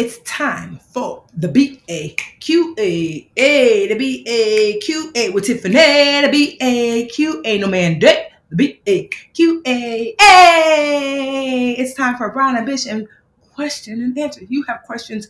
It's 0.00 0.18
time 0.20 0.80
for 0.94 1.24
the 1.36 1.46
B 1.46 1.82
A 1.90 2.16
Q 2.40 2.74
A 2.78 3.30
A 3.36 3.86
the 3.86 3.94
B 3.96 4.24
A 4.26 4.78
Q 4.78 5.12
A 5.14 5.28
with 5.28 5.44
Tiffany 5.44 5.74
the 5.74 6.28
B 6.32 6.56
A 6.58 7.04
Q 7.08 7.42
A 7.44 7.58
no 7.58 7.66
man 7.66 7.98
day 7.98 8.32
the 8.48 8.56
B 8.56 8.80
A 8.86 9.08
Q 9.34 9.60
A 9.66 10.16
A 10.18 11.74
it's 11.78 11.92
time 11.92 12.16
for 12.16 12.32
Brown 12.32 12.56
Ambition 12.56 13.06
question 13.52 14.00
and 14.00 14.18
answer. 14.18 14.40
You 14.48 14.62
have 14.68 14.84
questions, 14.84 15.28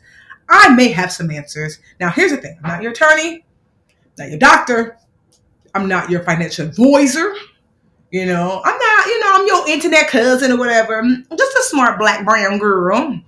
I 0.49 0.73
may 0.73 0.93
have 0.93 1.11
some 1.11 1.33
answers. 1.33 1.81
Now 1.99 2.11
here's 2.11 2.31
the 2.31 2.37
thing: 2.37 2.57
I'm 2.63 2.71
not 2.71 2.81
your 2.81 2.93
attorney, 2.93 3.45
not 4.19 4.29
your 4.29 4.39
doctor, 4.39 4.99
I'm 5.75 5.89
not 5.89 6.11
your 6.11 6.23
financial 6.23 6.69
advisor. 6.69 7.35
You 8.13 8.27
know, 8.27 8.63
I'm 8.65 8.79
not, 8.79 9.07
you 9.07 9.19
know, 9.19 9.33
I'm 9.35 9.47
your 9.49 9.69
internet 9.69 10.07
cousin 10.07 10.53
or 10.53 10.59
whatever. 10.59 11.01
I'm 11.01 11.27
just 11.37 11.57
a 11.59 11.63
smart 11.65 11.99
black 11.99 12.25
brown 12.25 12.59
girl 12.59 13.21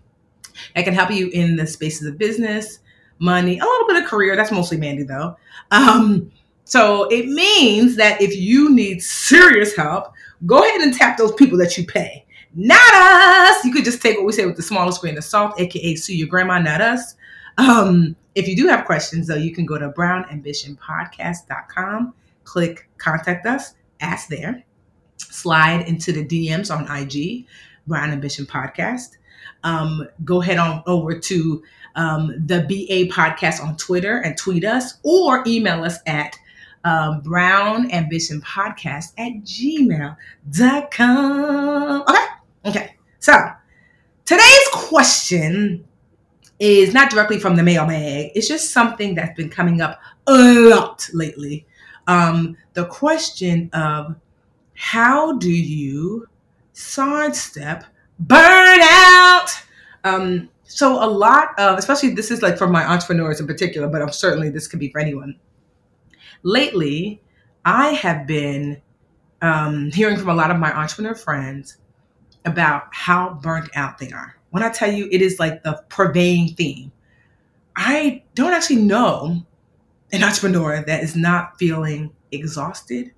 that 0.75 0.85
can 0.85 0.95
help 0.95 1.11
you 1.11 1.29
in 1.29 1.57
the 1.57 1.67
spaces 1.67 2.07
of 2.07 2.19
business, 2.19 2.81
money, 3.19 3.59
a 3.59 3.65
little 3.65 3.87
bit 3.87 4.03
of 4.03 4.09
career. 4.09 4.37
That's 4.37 4.53
mostly 4.53 4.77
Mandi 4.77 5.05
though. 5.05 5.37
Um, 5.71 6.31
so 6.65 7.05
it 7.11 7.27
means 7.27 7.97
that 7.97 8.21
if 8.21 8.37
you 8.37 8.75
need 8.75 9.03
serious 9.03 9.77
help, 9.77 10.13
go 10.47 10.59
ahead 10.59 10.81
and 10.81 10.95
tap 10.95 11.19
those 11.19 11.33
people 11.33 11.59
that 11.59 11.77
you 11.77 11.87
pay. 11.87 12.25
Not 12.55 12.95
us. 12.95 13.65
You 13.65 13.73
could 13.73 13.85
just 13.85 14.03
take 14.03 14.17
what 14.17 14.27
we 14.27 14.33
say 14.33 14.45
with 14.45 14.57
the 14.57 14.63
smallest 14.63 15.01
grain 15.01 15.17
of 15.17 15.23
salt, 15.25 15.59
aka 15.59 15.95
sue 15.95 16.17
your 16.17 16.29
grandma, 16.29 16.59
not 16.59 16.81
us. 16.81 17.15
Um, 17.59 18.17
if 18.35 18.49
you 18.49 18.57
do 18.57 18.67
have 18.69 18.87
questions, 18.87 19.29
though, 19.29 19.37
you 19.37 19.55
can 19.55 19.67
go 19.67 19.79
to 19.79 19.91
brownambitionpodcast.com, 19.91 22.15
click 22.45 22.89
contact 22.99 23.47
us, 23.47 23.75
ask 24.01 24.29
there, 24.29 24.65
slide 25.17 25.87
into 25.89 26.13
the 26.13 26.25
DMs 26.25 26.75
on 26.75 26.91
IG, 26.91 27.47
Brown 27.87 28.11
Ambition 28.11 28.47
Podcast 28.47 29.19
um, 29.65 30.07
go 30.25 30.41
head 30.41 30.59
on 30.59 30.83
over 30.87 31.19
to 31.19 31.63
um, 31.95 32.35
the 32.47 32.61
BA 32.63 33.13
podcast 33.13 33.63
on 33.63 33.77
Twitter 33.77 34.19
and 34.19 34.37
tweet 34.37 34.65
us 34.65 34.95
or 35.03 35.43
email 35.47 35.85
us 35.85 35.99
at 36.07 36.37
um, 36.85 37.21
brown 37.21 37.91
ambition 37.93 38.41
podcast 38.41 39.13
at 39.19 39.33
gmail.com. 39.45 40.17
Okay. 42.03 42.27
Okay. 42.65 42.95
So 43.19 43.35
today's 44.25 44.69
question 44.73 45.85
is 46.59 46.95
not 46.95 47.11
directly 47.11 47.39
from 47.39 47.57
the 47.57 47.63
mailbag. 47.63 48.31
It's 48.35 48.49
just 48.49 48.71
something 48.71 49.15
that's 49.15 49.37
been 49.37 49.51
coming 49.51 49.81
up 49.81 50.01
a 50.27 50.69
lot 50.69 51.09
lately. 51.13 51.67
Um, 52.07 52.57
the 52.75 52.87
question 52.87 53.71
of 53.73 54.17
how 54.75 55.39
do 55.39 55.51
you 55.51 56.27
sidestep 56.73 57.85
burnout. 58.27 59.51
Um, 60.05 60.49
so 60.65 61.03
a 61.03 61.07
lot 61.07 61.59
of, 61.59 61.79
especially 61.79 62.15
this 62.15 62.31
is 62.31 62.43
like 62.43 62.57
for 62.57 62.67
my 62.67 62.85
entrepreneurs 62.85 63.41
in 63.41 63.47
particular, 63.47 63.89
but 63.89 64.03
I'm 64.03 64.13
certainly 64.13 64.51
this 64.51 64.67
could 64.67 64.81
be 64.81 64.91
for 64.91 65.01
anyone. 65.01 65.39
Lately, 66.43 67.21
I 67.65 67.89
have 67.89 68.27
been 68.27 68.81
um, 69.43 69.91
hearing 69.93 70.17
from 70.17 70.31
a 70.31 70.35
lot 70.35 70.51
of 70.51 70.59
my 70.59 70.73
entrepreneur 70.73 71.15
friends 71.15 71.77
about 72.45 72.85
how 72.93 73.39
burnt 73.43 73.69
out 73.77 73.99
they 73.99 74.11
are. 74.11 74.37
When 74.51 74.63
I 74.63 74.71
tell 74.71 74.91
you, 74.91 75.09
it 75.11 75.23
is 75.23 75.39
like 75.39 75.63
the 75.63 75.83
pervading 75.89 76.55
theme. 76.55 76.93
I 77.77 78.23
don't 78.35 78.53
actually 78.53 78.83
know 78.83 79.45
an 80.13 80.23
entrepreneur 80.23 80.83
that 80.85 81.03
is 81.03 81.17
not 81.17 81.59
feeling 81.59 82.13
exhausted, 82.33 83.13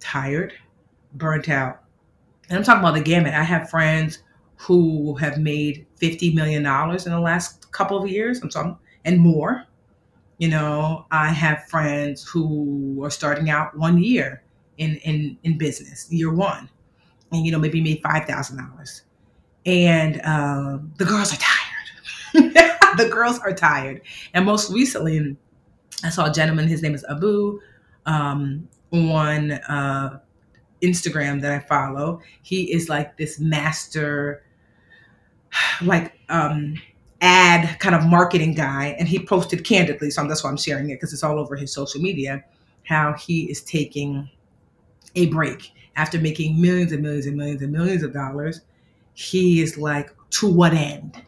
tired, 0.00 0.52
burnt 1.14 1.48
out. 1.48 1.82
And 2.48 2.58
I'm 2.58 2.64
talking 2.64 2.80
about 2.80 2.94
the 2.94 3.00
gamut. 3.00 3.34
I 3.34 3.42
have 3.42 3.70
friends 3.70 4.20
who 4.56 5.14
have 5.16 5.38
made 5.38 5.86
$50 6.00 6.34
million 6.34 6.64
in 6.64 7.12
the 7.12 7.20
last 7.20 7.70
couple 7.72 8.02
of 8.02 8.08
years 8.08 8.40
I'm 8.42 8.48
talking, 8.48 8.76
and 9.04 9.20
more. 9.20 9.64
You 10.38 10.48
know, 10.48 11.06
I 11.10 11.28
have 11.28 11.64
friends 11.68 12.26
who 12.26 13.02
are 13.02 13.10
starting 13.10 13.48
out 13.48 13.76
one 13.76 14.02
year 14.02 14.42
in, 14.76 14.96
in, 14.96 15.38
in 15.44 15.56
business, 15.56 16.10
year 16.12 16.32
one, 16.32 16.68
and, 17.32 17.46
you 17.46 17.52
know, 17.52 17.58
maybe 17.58 17.80
made 17.80 18.02
$5,000. 18.02 19.00
And 19.64 20.20
uh, 20.22 20.78
the 20.98 21.04
girls 21.06 21.32
are 21.32 21.38
tired. 21.38 22.54
the 22.98 23.08
girls 23.10 23.38
are 23.38 23.52
tired. 23.52 24.02
And 24.34 24.44
most 24.44 24.70
recently, 24.70 25.36
I 26.04 26.10
saw 26.10 26.26
a 26.26 26.32
gentleman, 26.32 26.68
his 26.68 26.82
name 26.82 26.94
is 26.94 27.04
Abu, 27.08 27.58
um, 28.04 28.68
on 28.92 29.52
uh, 29.52 30.20
Instagram 30.82 31.40
that 31.42 31.52
I 31.52 31.58
follow. 31.60 32.20
He 32.42 32.72
is 32.72 32.88
like 32.88 33.16
this 33.16 33.40
master 33.40 34.42
like 35.82 36.18
um 36.28 36.74
ad 37.22 37.78
kind 37.80 37.94
of 37.94 38.04
marketing 38.04 38.54
guy 38.54 38.94
and 38.98 39.08
he 39.08 39.18
posted 39.18 39.64
candidly 39.64 40.10
so 40.10 40.26
that's 40.28 40.44
why 40.44 40.50
i'm 40.50 40.56
sharing 40.56 40.90
it 40.90 40.96
because 40.96 41.12
it's 41.14 41.22
all 41.22 41.38
over 41.38 41.56
his 41.56 41.72
social 41.72 42.00
media 42.00 42.44
how 42.84 43.14
he 43.14 43.50
is 43.50 43.62
taking 43.62 44.30
a 45.16 45.26
break. 45.26 45.72
After 45.96 46.20
making 46.20 46.60
millions 46.60 46.92
and 46.92 47.02
millions 47.02 47.26
and 47.26 47.36
millions 47.36 47.62
and 47.62 47.72
millions 47.72 48.02
of 48.02 48.12
dollars 48.12 48.60
he 49.14 49.62
is 49.62 49.78
like 49.78 50.10
to 50.28 50.52
what 50.52 50.74
end? 50.74 51.22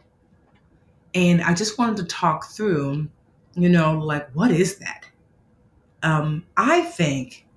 And 1.15 1.41
i 1.41 1.55
just 1.55 1.77
wanted 1.79 1.97
to 1.97 2.03
talk 2.03 2.45
through 2.51 3.09
you 3.55 3.67
know 3.67 3.97
like 3.97 4.29
what 4.35 4.51
is 4.51 4.77
that? 4.77 5.05
Um 6.03 6.45
i 6.55 6.81
think 6.81 7.47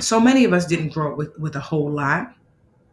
so 0.00 0.20
many 0.20 0.44
of 0.44 0.52
us 0.52 0.66
didn't 0.66 0.92
grow 0.92 1.12
up 1.12 1.18
with 1.18 1.36
with 1.38 1.56
a 1.56 1.60
whole 1.60 1.90
lot 1.90 2.32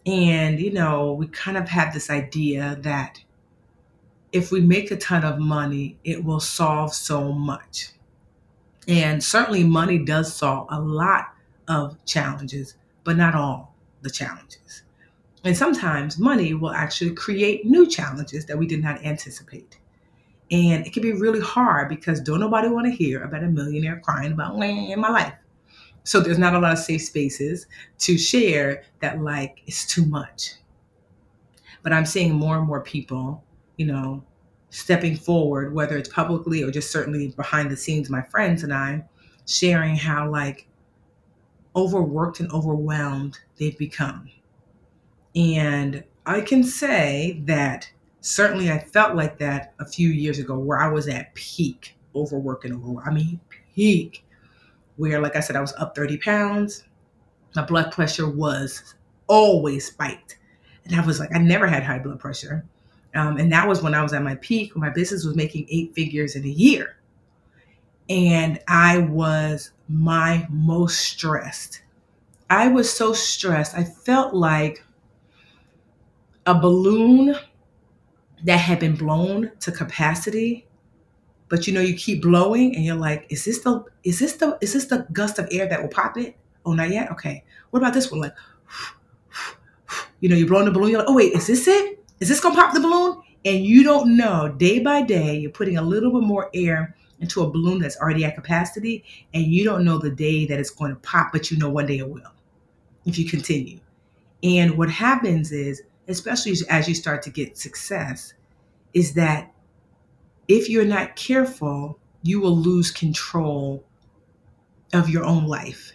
and, 0.05 0.59
you 0.59 0.71
know, 0.71 1.13
we 1.13 1.27
kind 1.27 1.57
of 1.57 1.69
had 1.69 1.93
this 1.93 2.09
idea 2.09 2.77
that 2.81 3.21
if 4.31 4.51
we 4.51 4.61
make 4.61 4.91
a 4.91 4.97
ton 4.97 5.23
of 5.23 5.39
money, 5.39 5.97
it 6.03 6.23
will 6.23 6.39
solve 6.39 6.93
so 6.93 7.31
much. 7.31 7.91
And 8.87 9.23
certainly, 9.23 9.63
money 9.63 9.99
does 9.99 10.33
solve 10.33 10.67
a 10.71 10.79
lot 10.79 11.33
of 11.67 12.03
challenges, 12.05 12.75
but 13.03 13.17
not 13.17 13.35
all 13.35 13.75
the 14.01 14.09
challenges. 14.09 14.83
And 15.43 15.55
sometimes 15.55 16.17
money 16.17 16.53
will 16.53 16.71
actually 16.71 17.13
create 17.13 17.65
new 17.65 17.87
challenges 17.87 18.45
that 18.45 18.57
we 18.57 18.67
did 18.67 18.81
not 18.81 19.03
anticipate. 19.03 19.77
And 20.49 20.85
it 20.85 20.93
can 20.93 21.01
be 21.01 21.13
really 21.13 21.39
hard 21.39 21.89
because 21.89 22.19
don't 22.19 22.39
nobody 22.39 22.67
want 22.67 22.85
to 22.87 22.91
hear 22.91 23.23
about 23.23 23.43
a 23.43 23.47
millionaire 23.47 24.01
crying 24.03 24.33
about 24.33 24.61
in 24.61 24.99
my 24.99 25.09
life. 25.09 25.33
So 26.03 26.19
there's 26.19 26.39
not 26.39 26.55
a 26.55 26.59
lot 26.59 26.73
of 26.73 26.79
safe 26.79 27.03
spaces 27.03 27.67
to 27.99 28.17
share 28.17 28.83
that 29.01 29.21
like 29.21 29.61
it's 29.67 29.85
too 29.85 30.05
much. 30.05 30.55
But 31.83 31.93
I'm 31.93 32.05
seeing 32.05 32.33
more 32.33 32.57
and 32.57 32.67
more 32.67 32.81
people, 32.81 33.43
you 33.77 33.85
know, 33.85 34.23
stepping 34.69 35.15
forward, 35.15 35.73
whether 35.73 35.97
it's 35.97 36.09
publicly 36.09 36.63
or 36.63 36.71
just 36.71 36.91
certainly 36.91 37.29
behind 37.29 37.69
the 37.69 37.77
scenes, 37.77 38.09
my 38.09 38.21
friends 38.21 38.63
and 38.63 38.73
I, 38.73 39.03
sharing 39.45 39.95
how 39.95 40.29
like 40.29 40.67
overworked 41.75 42.39
and 42.39 42.51
overwhelmed 42.51 43.39
they've 43.57 43.77
become. 43.77 44.29
And 45.35 46.03
I 46.25 46.41
can 46.41 46.63
say 46.63 47.41
that 47.45 47.89
certainly 48.21 48.71
I 48.71 48.79
felt 48.79 49.15
like 49.15 49.37
that 49.39 49.73
a 49.79 49.85
few 49.85 50.09
years 50.09 50.39
ago 50.39 50.57
where 50.57 50.79
I 50.79 50.87
was 50.87 51.07
at 51.07 51.33
peak 51.35 51.97
overwork 52.15 52.65
and 52.65 52.73
overwork. 52.73 53.07
I 53.07 53.11
mean, 53.11 53.39
peak 53.75 54.25
where, 55.01 55.21
like 55.21 55.35
I 55.35 55.41
said, 55.41 55.57
I 55.57 55.61
was 55.61 55.73
up 55.75 55.95
30 55.95 56.17
pounds. 56.19 56.85
My 57.55 57.65
blood 57.65 57.91
pressure 57.91 58.29
was 58.29 58.95
always 59.27 59.87
spiked. 59.87 60.39
And 60.85 60.95
I 60.95 61.05
was 61.05 61.19
like, 61.19 61.29
I 61.35 61.39
never 61.39 61.67
had 61.67 61.83
high 61.83 61.99
blood 61.99 62.19
pressure. 62.19 62.65
Um, 63.15 63.37
and 63.37 63.51
that 63.51 63.67
was 63.67 63.81
when 63.83 63.95
I 63.95 64.03
was 64.03 64.13
at 64.13 64.23
my 64.23 64.35
peak, 64.35 64.75
when 64.75 64.81
my 64.81 64.89
business 64.89 65.25
was 65.25 65.35
making 65.35 65.67
eight 65.69 65.93
figures 65.95 66.35
in 66.35 66.45
a 66.45 66.49
year. 66.49 66.97
and 68.09 68.59
I 68.67 68.99
was 68.99 69.71
my 69.87 70.47
most 70.49 70.99
stressed. 70.99 71.83
I 72.49 72.67
was 72.69 72.91
so 72.91 73.13
stressed. 73.13 73.75
I 73.77 73.83
felt 73.85 74.33
like 74.35 74.83
a 76.45 76.53
balloon 76.59 77.35
that 78.43 78.57
had 78.57 78.79
been 78.79 78.95
blown 78.95 79.51
to 79.59 79.71
capacity 79.71 80.65
but 81.51 81.67
you 81.67 81.73
know 81.73 81.81
you 81.81 81.93
keep 81.93 82.21
blowing 82.21 82.73
and 82.75 82.85
you're 82.85 82.95
like 82.95 83.27
is 83.29 83.43
this 83.43 83.59
the 83.59 83.83
is 84.05 84.19
this 84.19 84.33
the 84.37 84.57
is 84.61 84.71
this 84.71 84.85
the 84.85 85.05
gust 85.11 85.37
of 85.37 85.49
air 85.51 85.67
that 85.67 85.81
will 85.81 85.89
pop 85.89 86.17
it? 86.17 86.37
Oh 86.65 86.71
not 86.71 86.89
yet? 86.89 87.11
Okay. 87.11 87.43
What 87.69 87.81
about 87.81 87.93
this 87.93 88.09
one? 88.09 88.21
Like 88.21 88.33
you 90.21 90.29
know 90.29 90.35
you're 90.35 90.47
blowing 90.47 90.65
the 90.65 90.71
balloon 90.71 90.91
you're 90.91 90.99
like 90.99 91.09
oh 91.09 91.15
wait 91.15 91.33
is 91.33 91.47
this 91.47 91.67
it? 91.67 91.99
Is 92.21 92.29
this 92.29 92.39
gonna 92.39 92.55
pop 92.55 92.73
the 92.73 92.79
balloon? 92.79 93.21
And 93.43 93.65
you 93.65 93.83
don't 93.83 94.15
know. 94.15 94.47
Day 94.47 94.79
by 94.79 95.01
day 95.01 95.37
you're 95.37 95.51
putting 95.51 95.77
a 95.77 95.81
little 95.81 96.11
bit 96.11 96.25
more 96.25 96.49
air 96.53 96.95
into 97.19 97.43
a 97.43 97.51
balloon 97.51 97.79
that's 97.79 97.97
already 97.97 98.23
at 98.23 98.33
capacity 98.33 99.03
and 99.33 99.43
you 99.43 99.65
don't 99.65 99.83
know 99.83 99.97
the 99.97 100.09
day 100.09 100.45
that 100.45 100.57
it's 100.57 100.71
going 100.71 100.91
to 100.91 100.99
pop 101.01 101.33
but 101.33 101.51
you 101.51 101.57
know 101.57 101.69
one 101.69 101.85
day 101.85 101.97
it 101.97 102.09
will 102.09 102.33
if 103.05 103.19
you 103.19 103.29
continue. 103.29 103.79
And 104.41 104.77
what 104.77 104.89
happens 104.89 105.51
is 105.51 105.83
especially 106.07 106.53
as 106.69 106.87
you 106.87 106.95
start 106.95 107.23
to 107.23 107.29
get 107.29 107.57
success, 107.57 108.33
is 108.93 109.13
that 109.13 109.51
if 110.51 110.69
you're 110.69 110.85
not 110.85 111.15
careful, 111.15 111.97
you 112.23 112.41
will 112.41 112.55
lose 112.55 112.91
control 112.91 113.85
of 114.93 115.09
your 115.09 115.23
own 115.23 115.47
life. 115.47 115.93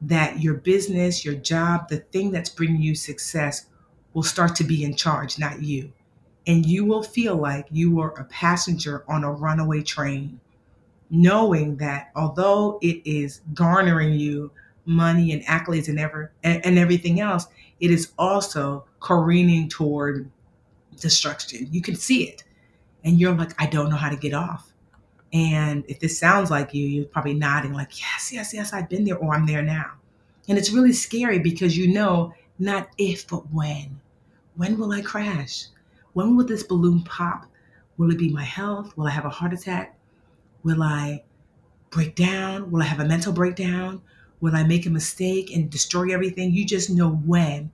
That 0.00 0.40
your 0.40 0.54
business, 0.54 1.24
your 1.24 1.34
job, 1.34 1.88
the 1.88 1.98
thing 1.98 2.30
that's 2.30 2.48
bringing 2.48 2.80
you 2.80 2.94
success 2.94 3.66
will 4.14 4.22
start 4.22 4.54
to 4.56 4.64
be 4.64 4.84
in 4.84 4.94
charge, 4.94 5.38
not 5.38 5.62
you. 5.62 5.92
And 6.46 6.64
you 6.64 6.84
will 6.84 7.02
feel 7.02 7.36
like 7.36 7.66
you 7.70 8.00
are 8.00 8.18
a 8.18 8.24
passenger 8.24 9.04
on 9.08 9.24
a 9.24 9.32
runaway 9.32 9.82
train, 9.82 10.40
knowing 11.10 11.76
that 11.76 12.10
although 12.14 12.78
it 12.82 13.02
is 13.04 13.40
garnering 13.54 14.14
you 14.14 14.50
money 14.84 15.32
and 15.32 15.44
accolades 15.46 15.88
and 15.88 15.98
ever 15.98 16.32
and, 16.42 16.78
everything 16.78 17.20
else, 17.20 17.46
it 17.80 17.90
is 17.90 18.12
also 18.18 18.84
careening 19.00 19.68
toward 19.68 20.30
destruction. 21.00 21.68
You 21.70 21.82
can 21.82 21.94
see 21.94 22.28
it. 22.28 22.44
And 23.04 23.18
you're 23.20 23.34
like, 23.34 23.60
I 23.60 23.66
don't 23.66 23.90
know 23.90 23.96
how 23.96 24.10
to 24.10 24.16
get 24.16 24.34
off. 24.34 24.72
And 25.32 25.84
if 25.88 25.98
this 25.98 26.18
sounds 26.18 26.50
like 26.50 26.74
you, 26.74 26.86
you're 26.86 27.04
probably 27.06 27.34
nodding, 27.34 27.72
like, 27.72 27.98
yes, 28.00 28.30
yes, 28.32 28.52
yes, 28.52 28.72
I've 28.72 28.88
been 28.88 29.04
there 29.04 29.16
or 29.16 29.34
I'm 29.34 29.46
there 29.46 29.62
now. 29.62 29.92
And 30.48 30.58
it's 30.58 30.70
really 30.70 30.92
scary 30.92 31.38
because 31.38 31.76
you 31.76 31.88
know, 31.92 32.34
not 32.58 32.88
if, 32.98 33.26
but 33.26 33.50
when. 33.52 34.00
When 34.56 34.78
will 34.78 34.92
I 34.92 35.00
crash? 35.00 35.66
When 36.12 36.36
will 36.36 36.44
this 36.44 36.62
balloon 36.62 37.02
pop? 37.02 37.46
Will 37.96 38.10
it 38.10 38.18
be 38.18 38.28
my 38.28 38.44
health? 38.44 38.96
Will 38.96 39.06
I 39.06 39.10
have 39.10 39.24
a 39.24 39.30
heart 39.30 39.52
attack? 39.52 39.98
Will 40.62 40.82
I 40.82 41.22
break 41.90 42.14
down? 42.14 42.70
Will 42.70 42.82
I 42.82 42.86
have 42.86 43.00
a 43.00 43.08
mental 43.08 43.32
breakdown? 43.32 44.02
Will 44.40 44.54
I 44.54 44.64
make 44.64 44.86
a 44.86 44.90
mistake 44.90 45.54
and 45.54 45.70
destroy 45.70 46.12
everything? 46.12 46.52
You 46.52 46.66
just 46.66 46.90
know 46.90 47.10
when. 47.10 47.70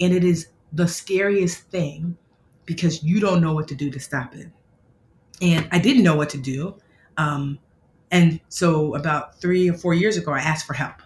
And 0.00 0.14
it 0.14 0.24
is 0.24 0.48
the 0.72 0.88
scariest 0.88 1.64
thing 1.64 2.16
because 2.64 3.02
you 3.02 3.20
don't 3.20 3.42
know 3.42 3.52
what 3.52 3.68
to 3.68 3.74
do 3.74 3.90
to 3.90 4.00
stop 4.00 4.34
it. 4.34 4.48
And 5.42 5.68
I 5.72 5.78
didn't 5.78 6.04
know 6.04 6.16
what 6.16 6.30
to 6.30 6.38
do. 6.38 6.76
Um, 7.18 7.58
and 8.10 8.40
so 8.48 8.94
about 8.94 9.40
three 9.40 9.68
or 9.68 9.74
four 9.74 9.92
years 9.92 10.16
ago, 10.16 10.32
I 10.32 10.38
asked 10.38 10.66
for 10.66 10.74
help 10.74 11.02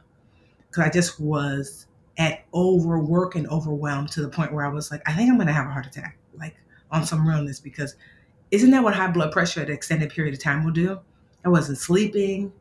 because 0.69 0.85
I 0.85 0.91
just 0.91 1.19
was 1.19 1.87
at 2.19 2.45
overwork 2.55 3.35
and 3.35 3.49
overwhelmed 3.49 4.11
to 4.13 4.23
the 4.23 4.29
point 4.29 4.53
where 4.53 4.65
I 4.65 4.69
was 4.69 4.91
like, 4.91 5.03
I 5.07 5.13
think 5.13 5.31
I'm 5.31 5.37
going 5.37 5.47
to 5.49 5.53
have 5.53 5.67
a 5.67 5.71
heart 5.71 5.87
attack, 5.87 6.19
like 6.39 6.57
on 6.91 7.05
some 7.05 7.27
realness, 7.27 7.61
because 7.61 7.97
isn't 8.51 8.71
that 8.71 8.83
what 8.83 8.95
high 8.95 9.11
blood 9.11 9.33
pressure 9.33 9.61
at 9.61 9.69
an 9.69 9.75
extended 9.75 10.11
period 10.11 10.35
of 10.35 10.41
time 10.41 10.65
will 10.65 10.73
do? 10.73 11.01
I 11.45 11.49
wasn't 11.49 11.79
sleeping. 11.79 12.53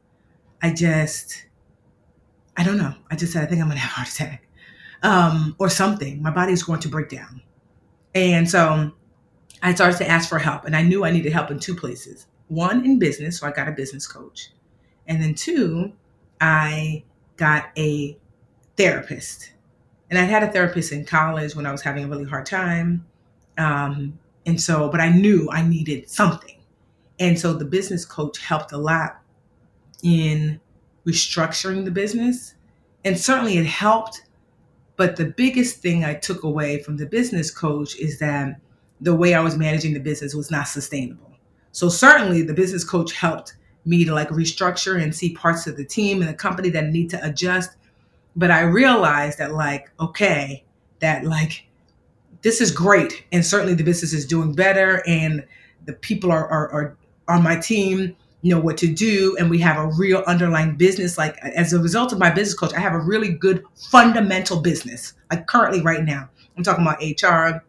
I 0.62 0.74
just 0.74 1.46
I 2.58 2.64
don't 2.64 2.78
know. 2.78 2.94
I 3.12 3.16
just 3.16 3.34
said, 3.34 3.44
I 3.44 3.48
think 3.48 3.62
I'm 3.62 3.68
going 3.68 3.78
to 3.78 3.82
have 3.82 3.92
a 3.92 3.96
heart 3.96 4.08
attack 4.08 4.48
um, 5.04 5.56
or 5.60 5.70
something. 5.70 6.22
My 6.22 6.32
body's 6.32 6.64
going 6.64 6.80
to 6.82 6.88
break 6.88 7.10
down. 7.10 7.42
And 8.14 8.50
so 8.50 8.94
I 9.66 9.74
started 9.74 9.98
to 9.98 10.08
ask 10.08 10.30
for 10.30 10.38
help. 10.38 10.66
And 10.66 10.76
I 10.76 10.84
knew 10.84 11.04
I 11.04 11.12
needed 11.12 11.34
help 11.34 11.50
in 11.50 11.60
two 11.60 11.76
places 11.76 12.28
one, 12.48 12.86
in 12.86 13.00
business. 13.00 13.40
So 13.40 13.48
I 13.48 13.52
got 13.52 13.68
a 13.68 13.72
business 13.72 14.08
coach. 14.08 14.52
And 15.08 15.22
then 15.22 15.34
two, 15.34 15.92
I 16.40 17.04
got 17.38 17.70
a 17.76 18.16
therapist. 18.78 19.54
And 20.12 20.20
I 20.20 20.24
had 20.24 20.44
a 20.44 20.52
therapist 20.52 20.92
in 20.92 21.04
college 21.06 21.56
when 21.56 21.66
I 21.66 21.72
was 21.72 21.82
having 21.82 22.04
a 22.04 22.08
really 22.08 22.26
hard 22.26 22.46
time. 22.46 23.08
Um, 23.58 24.20
and 24.46 24.62
so, 24.62 24.88
but 24.90 25.02
I 25.02 25.10
knew 25.10 25.50
I 25.52 25.68
needed 25.68 26.08
something. 26.10 26.60
And 27.20 27.40
so 27.40 27.54
the 27.54 27.66
business 27.66 28.06
coach 28.06 28.38
helped 28.38 28.72
a 28.72 28.78
lot 28.78 29.20
in 30.04 30.62
restructuring 31.08 31.86
the 31.86 31.92
business. 31.92 32.54
And 33.04 33.18
certainly 33.18 33.58
it 33.58 33.66
helped. 33.66 34.22
But 34.96 35.16
the 35.16 35.26
biggest 35.26 35.78
thing 35.78 36.06
I 36.06 36.14
took 36.14 36.44
away 36.44 36.84
from 36.84 36.98
the 36.98 37.08
business 37.08 37.50
coach 37.50 37.98
is 37.98 38.20
that 38.20 38.60
the 39.02 39.16
way 39.16 39.34
I 39.34 39.42
was 39.42 39.58
managing 39.58 39.94
the 39.94 40.00
business 40.00 40.34
was 40.34 40.52
not 40.52 40.68
sustainable. 40.68 41.32
So 41.72 41.90
certainly 41.90 42.42
the 42.42 42.54
business 42.54 42.84
coach 42.84 43.14
helped 43.14 43.56
me 43.86 44.06
to 44.06 44.14
like 44.14 44.30
restructure 44.30 45.02
and 45.02 45.14
see 45.14 45.34
parts 45.36 45.68
of 45.68 45.78
the 45.78 45.86
team 45.86 46.22
and 46.22 46.30
the 46.30 46.34
company 46.34 46.70
that 46.70 46.86
need 46.86 47.10
to 47.12 47.24
adjust. 47.26 47.72
But 48.36 48.52
I 48.52 48.62
realized 48.62 49.38
that 49.40 49.54
like, 49.54 49.92
okay, 50.00 50.64
that 51.00 51.26
like 51.26 51.68
this 52.42 52.62
is 52.62 52.72
great. 52.72 53.26
And 53.32 53.46
certainly 53.46 53.74
the 53.74 53.84
business 53.84 54.14
is 54.14 54.26
doing 54.26 54.54
better 54.54 55.04
and 55.06 55.46
the 55.86 55.94
people 55.94 56.32
are, 56.32 56.48
are, 56.48 56.72
are 56.72 56.98
on 57.28 57.44
my 57.44 57.58
team 57.58 58.16
know 58.50 58.60
what 58.60 58.78
to 58.78 58.88
do 58.88 59.36
and 59.40 59.50
we 59.50 59.60
have 59.60 59.78
a 59.78 59.88
real 59.98 60.24
underlying 60.28 60.76
business 60.76 61.18
like 61.18 61.38
as 61.40 61.74
a 61.74 61.80
result 61.80 62.12
of 62.14 62.20
my 62.20 62.30
business 62.30 62.54
coach 62.54 62.74
i 62.74 62.80
have 62.80 62.94
a 62.94 63.00
really 63.00 63.30
good 63.30 63.64
fundamental 63.90 64.60
business 64.60 65.14
like 65.32 65.48
currently 65.48 65.82
right 65.82 66.04
now 66.04 66.30
i'm 66.56 66.64
talking 66.64 66.86
about 66.86 67.00
hr 67.02 67.64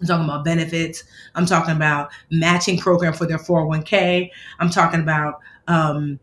i'm 0.00 0.06
talking 0.06 0.24
about 0.24 0.44
benefits 0.44 1.04
i'm 1.34 1.46
talking 1.46 1.74
about 1.74 2.10
matching 2.30 2.78
program 2.78 3.12
for 3.12 3.26
their 3.26 3.38
401k 3.38 4.30
i'm 4.58 4.70
talking 4.70 5.00
about 5.00 5.40
um, 5.68 6.18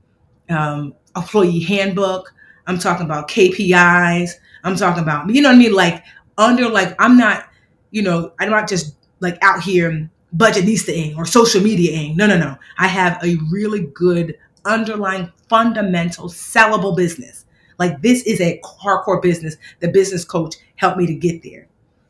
um, 0.49 0.93
employee 1.15 1.59
handbook 1.59 2.33
i'm 2.67 2.77
talking 2.77 3.05
about 3.05 3.27
kpis 3.29 4.31
i'm 4.63 4.75
talking 4.75 5.03
about 5.03 5.29
you 5.33 5.41
know 5.41 5.49
what 5.49 5.55
i 5.55 5.59
mean 5.59 5.73
like 5.73 6.03
under 6.37 6.69
like 6.69 6.95
i'm 6.99 7.17
not 7.17 7.49
you 7.91 8.01
know 8.01 8.31
i'm 8.39 8.49
not 8.49 8.67
just 8.67 8.95
like 9.19 9.37
out 9.41 9.61
here 9.61 10.09
Budgetnista 10.35 11.15
or 11.15 11.25
social 11.25 11.61
media 11.61 12.13
No, 12.15 12.25
no, 12.25 12.37
no. 12.37 12.57
I 12.77 12.87
have 12.87 13.23
a 13.23 13.37
really 13.51 13.81
good 13.93 14.35
underlying 14.65 15.31
fundamental 15.47 16.27
sellable 16.27 16.95
business. 16.97 17.45
Like 17.77 18.01
this 18.01 18.23
is 18.23 18.41
a 18.41 18.59
hardcore 18.63 19.21
business. 19.21 19.57
The 19.79 19.89
business 19.89 20.25
coach 20.25 20.55
helped 20.75 20.97
me 20.97 21.05
to 21.05 21.13
get 21.13 21.43
there, 21.43 21.67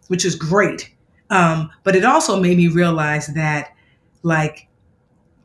which 0.07 0.23
is 0.23 0.35
great. 0.35 0.91
Um, 1.29 1.71
but 1.83 1.95
it 1.95 2.05
also 2.05 2.39
made 2.39 2.57
me 2.57 2.67
realize 2.67 3.27
that 3.27 3.71
like 4.23 4.67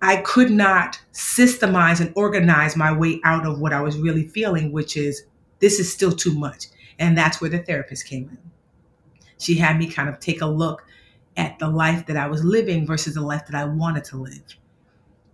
I 0.00 0.18
could 0.18 0.50
not 0.50 1.00
systemize 1.12 2.00
and 2.00 2.12
organize 2.14 2.76
my 2.76 2.92
way 2.92 3.20
out 3.24 3.46
of 3.46 3.60
what 3.60 3.72
I 3.72 3.80
was 3.80 3.98
really 3.98 4.28
feeling, 4.28 4.72
which 4.72 4.96
is 4.96 5.24
this 5.58 5.80
is 5.80 5.92
still 5.92 6.12
too 6.12 6.34
much. 6.34 6.66
And 6.98 7.16
that's 7.16 7.40
where 7.40 7.50
the 7.50 7.58
therapist 7.58 8.06
came 8.06 8.28
in. 8.28 8.38
She 9.38 9.54
had 9.56 9.78
me 9.78 9.88
kind 9.88 10.08
of 10.08 10.18
take 10.20 10.40
a 10.40 10.46
look 10.46 10.84
at 11.36 11.58
the 11.58 11.68
life 11.68 12.06
that 12.06 12.16
I 12.16 12.26
was 12.26 12.44
living 12.44 12.86
versus 12.86 13.14
the 13.14 13.20
life 13.20 13.46
that 13.46 13.54
I 13.54 13.64
wanted 13.64 14.04
to 14.04 14.16
live. 14.16 14.56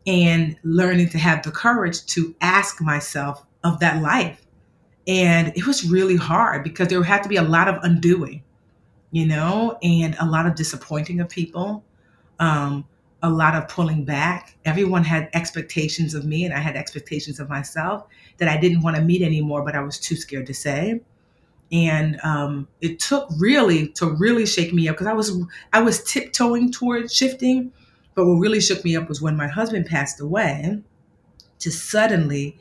And 0.07 0.57
learning 0.63 1.09
to 1.11 1.19
have 1.19 1.43
the 1.43 1.51
courage 1.51 2.05
to 2.07 2.35
ask 2.43 2.81
myself 2.83 3.45
of 3.65 3.81
that 3.81 4.03
life. 4.03 4.43
And 5.07 5.49
it 5.57 5.67
was 5.67 5.91
really 5.91 6.17
hard 6.17 6.63
because 6.63 6.89
there 6.89 7.03
had 7.03 7.23
to 7.23 7.29
be 7.29 7.37
a 7.37 7.43
lot 7.43 7.69
of 7.69 7.83
undoing, 7.83 8.43
you 9.15 9.25
know, 9.25 9.79
and 9.81 10.17
a 10.19 10.27
lot 10.27 10.45
of 10.45 10.57
disappointing 10.57 11.21
of 11.21 11.29
people, 11.29 11.85
um, 12.41 12.85
a 13.23 13.31
lot 13.31 13.55
of 13.55 13.69
pulling 13.69 14.05
back. 14.05 14.57
Everyone 14.65 15.05
had 15.05 15.31
expectations 15.35 16.15
of 16.15 16.25
me, 16.25 16.45
and 16.45 16.53
I 16.53 16.59
had 16.59 16.75
expectations 16.75 17.39
of 17.39 17.49
myself 17.49 18.09
that 18.39 18.49
I 18.49 18.57
didn't 18.57 18.83
want 18.83 18.97
to 18.97 19.03
meet 19.03 19.23
anymore, 19.23 19.65
but 19.65 19.77
I 19.77 19.83
was 19.83 20.01
too 20.01 20.17
scared 20.17 20.49
to 20.49 20.55
say 20.55 21.01
and 21.71 22.19
um, 22.25 22.67
it 22.81 22.99
took 22.99 23.29
really 23.39 23.89
to 23.91 24.11
really 24.19 24.47
shake 24.47 24.73
me 24.73 24.89
up 24.89 24.97
because 24.97 25.07
I 25.07 25.13
was 25.13 25.33
I 25.73 25.81
was 25.81 26.03
tiptoeing 26.03 26.73
towards 26.73 27.15
shifting, 27.15 27.73
but 28.17 28.27
what 28.27 28.35
really 28.35 28.61
shook 28.61 28.85
me 28.85 28.97
up 28.97 29.09
was 29.09 29.23
when 29.23 29.37
my 29.37 29.47
husband 29.47 29.87
passed 29.87 30.21
away. 30.21 30.83
To 31.61 31.71
suddenly, 31.71 32.59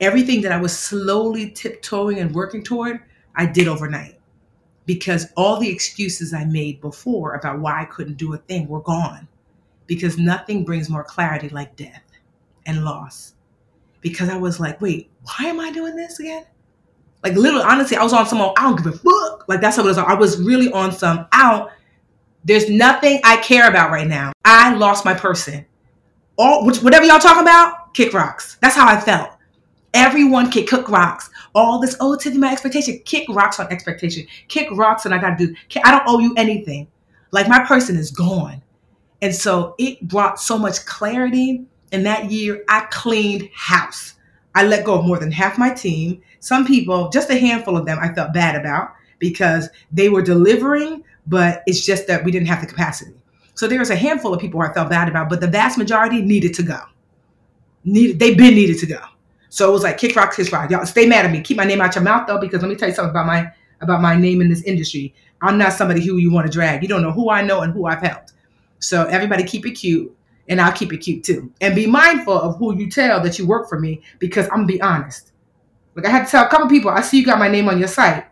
everything 0.00 0.40
that 0.40 0.50
I 0.50 0.60
was 0.60 0.76
slowly 0.76 1.50
tiptoeing 1.50 2.18
and 2.18 2.34
working 2.34 2.64
toward, 2.64 3.00
I 3.36 3.46
did 3.46 3.68
overnight 3.68 4.18
because 4.86 5.26
all 5.36 5.58
the 5.58 5.70
excuses 5.70 6.34
I 6.34 6.44
made 6.44 6.80
before 6.80 7.34
about 7.34 7.60
why 7.60 7.82
I 7.82 7.86
couldn't 7.86 8.16
do 8.16 8.34
a 8.34 8.38
thing 8.38 8.68
were 8.68 8.80
gone 8.80 9.28
because 9.86 10.18
nothing 10.18 10.64
brings 10.64 10.90
more 10.90 11.04
clarity 11.04 11.48
like 11.48 11.76
death 11.76 12.02
and 12.66 12.84
loss. 12.84 13.34
Because 14.00 14.28
I 14.28 14.36
was 14.36 14.60
like, 14.60 14.80
wait, 14.80 15.10
why 15.22 15.46
am 15.46 15.60
I 15.60 15.72
doing 15.72 15.96
this 15.96 16.20
again? 16.20 16.44
Like 17.22 17.34
literally, 17.34 17.64
honestly, 17.64 17.96
I 17.96 18.02
was 18.02 18.12
on 18.12 18.26
some. 18.26 18.40
I 18.42 18.52
don't 18.58 18.76
give 18.76 18.86
a 18.86 18.92
fuck. 18.92 19.48
Like 19.48 19.62
that's 19.62 19.78
what 19.78 19.86
it 19.86 19.88
was. 19.88 19.98
On. 19.98 20.04
I 20.04 20.14
was 20.14 20.40
really 20.42 20.70
on 20.72 20.92
some 20.92 21.26
out. 21.32 21.70
There's 22.44 22.68
nothing 22.68 23.20
I 23.24 23.38
care 23.38 23.66
about 23.66 23.90
right 23.90 24.06
now. 24.06 24.32
I 24.44 24.74
lost 24.74 25.06
my 25.06 25.14
person. 25.14 25.64
All 26.36 26.66
which 26.66 26.82
whatever 26.82 27.06
y'all 27.06 27.18
talking 27.18 27.42
about, 27.42 27.94
kick 27.94 28.12
rocks. 28.12 28.58
That's 28.60 28.76
how 28.76 28.86
I 28.86 29.00
felt. 29.00 29.30
Everyone 29.94 30.50
can 30.50 30.66
cook 30.66 30.90
rocks. 30.90 31.30
All 31.54 31.78
this, 31.78 31.96
oh, 32.00 32.16
Tiffany, 32.16 32.40
my 32.40 32.52
expectation. 32.52 33.00
Kick 33.04 33.28
rocks 33.28 33.60
on 33.60 33.72
expectation. 33.72 34.26
Kick 34.48 34.68
rocks, 34.72 35.04
and 35.04 35.14
I 35.14 35.18
got 35.18 35.38
to 35.38 35.46
do. 35.46 35.54
I 35.84 35.90
don't 35.92 36.04
owe 36.06 36.18
you 36.18 36.34
anything. 36.36 36.88
Like 37.30 37.48
my 37.48 37.64
person 37.64 37.96
is 37.96 38.10
gone. 38.10 38.62
And 39.22 39.34
so 39.34 39.74
it 39.78 40.00
brought 40.06 40.40
so 40.40 40.58
much 40.58 40.84
clarity. 40.86 41.64
And 41.92 42.04
that 42.06 42.30
year, 42.30 42.64
I 42.68 42.86
cleaned 42.90 43.48
house. 43.54 44.14
I 44.54 44.64
let 44.64 44.84
go 44.84 44.98
of 44.98 45.04
more 45.04 45.18
than 45.18 45.30
half 45.32 45.58
my 45.58 45.70
team. 45.70 46.22
Some 46.40 46.66
people, 46.66 47.08
just 47.08 47.30
a 47.30 47.38
handful 47.38 47.76
of 47.76 47.86
them, 47.86 47.98
I 48.00 48.12
felt 48.12 48.32
bad 48.32 48.56
about 48.56 48.92
because 49.18 49.68
they 49.90 50.08
were 50.08 50.22
delivering, 50.22 51.02
but 51.26 51.62
it's 51.66 51.84
just 51.84 52.06
that 52.06 52.24
we 52.24 52.30
didn't 52.30 52.48
have 52.48 52.60
the 52.60 52.66
capacity. 52.66 53.14
So 53.54 53.66
there 53.66 53.78
was 53.78 53.90
a 53.90 53.96
handful 53.96 54.34
of 54.34 54.40
people 54.40 54.60
I 54.60 54.72
felt 54.72 54.90
bad 54.90 55.08
about, 55.08 55.28
but 55.28 55.40
the 55.40 55.46
vast 55.46 55.78
majority 55.78 56.20
needed 56.20 56.54
to 56.54 56.62
go. 56.62 56.80
Needed, 57.84 58.18
they've 58.18 58.36
been 58.36 58.54
needed 58.54 58.78
to 58.80 58.86
go. 58.86 59.00
So 59.54 59.68
it 59.68 59.72
was 59.72 59.84
like 59.84 59.98
kick 59.98 60.16
rock, 60.16 60.34
kiss 60.34 60.50
rock. 60.50 60.68
Y'all 60.68 60.84
stay 60.84 61.06
mad 61.06 61.24
at 61.24 61.30
me. 61.30 61.40
Keep 61.40 61.58
my 61.58 61.64
name 61.64 61.80
out 61.80 61.94
your 61.94 62.02
mouth 62.02 62.26
though, 62.26 62.40
because 62.40 62.60
let 62.60 62.68
me 62.68 62.74
tell 62.74 62.88
you 62.88 62.94
something 62.94 63.10
about 63.10 63.24
my 63.24 63.52
about 63.82 64.02
my 64.02 64.16
name 64.16 64.40
in 64.40 64.48
this 64.48 64.62
industry. 64.62 65.14
I'm 65.42 65.56
not 65.56 65.74
somebody 65.74 66.04
who 66.04 66.16
you 66.16 66.32
want 66.32 66.44
to 66.48 66.52
drag. 66.52 66.82
You 66.82 66.88
don't 66.88 67.02
know 67.02 67.12
who 67.12 67.30
I 67.30 67.40
know 67.40 67.60
and 67.60 67.72
who 67.72 67.86
I've 67.86 68.02
helped. 68.02 68.32
So 68.80 69.04
everybody 69.04 69.44
keep 69.44 69.64
it 69.64 69.74
cute, 69.74 70.12
and 70.48 70.60
I'll 70.60 70.72
keep 70.72 70.92
it 70.92 70.96
cute 70.98 71.22
too. 71.22 71.52
And 71.60 71.72
be 71.72 71.86
mindful 71.86 72.32
of 72.36 72.56
who 72.56 72.76
you 72.76 72.90
tell 72.90 73.20
that 73.20 73.38
you 73.38 73.46
work 73.46 73.68
for 73.68 73.78
me, 73.78 74.02
because 74.18 74.46
I'm 74.46 74.62
gonna 74.62 74.66
be 74.66 74.82
honest. 74.82 75.30
Like 75.94 76.06
I 76.06 76.08
had 76.08 76.24
to 76.24 76.30
tell 76.32 76.44
a 76.44 76.48
couple 76.48 76.66
people, 76.66 76.90
I 76.90 77.00
see 77.02 77.20
you 77.20 77.24
got 77.24 77.38
my 77.38 77.48
name 77.48 77.68
on 77.68 77.78
your 77.78 77.86
site, 77.86 78.26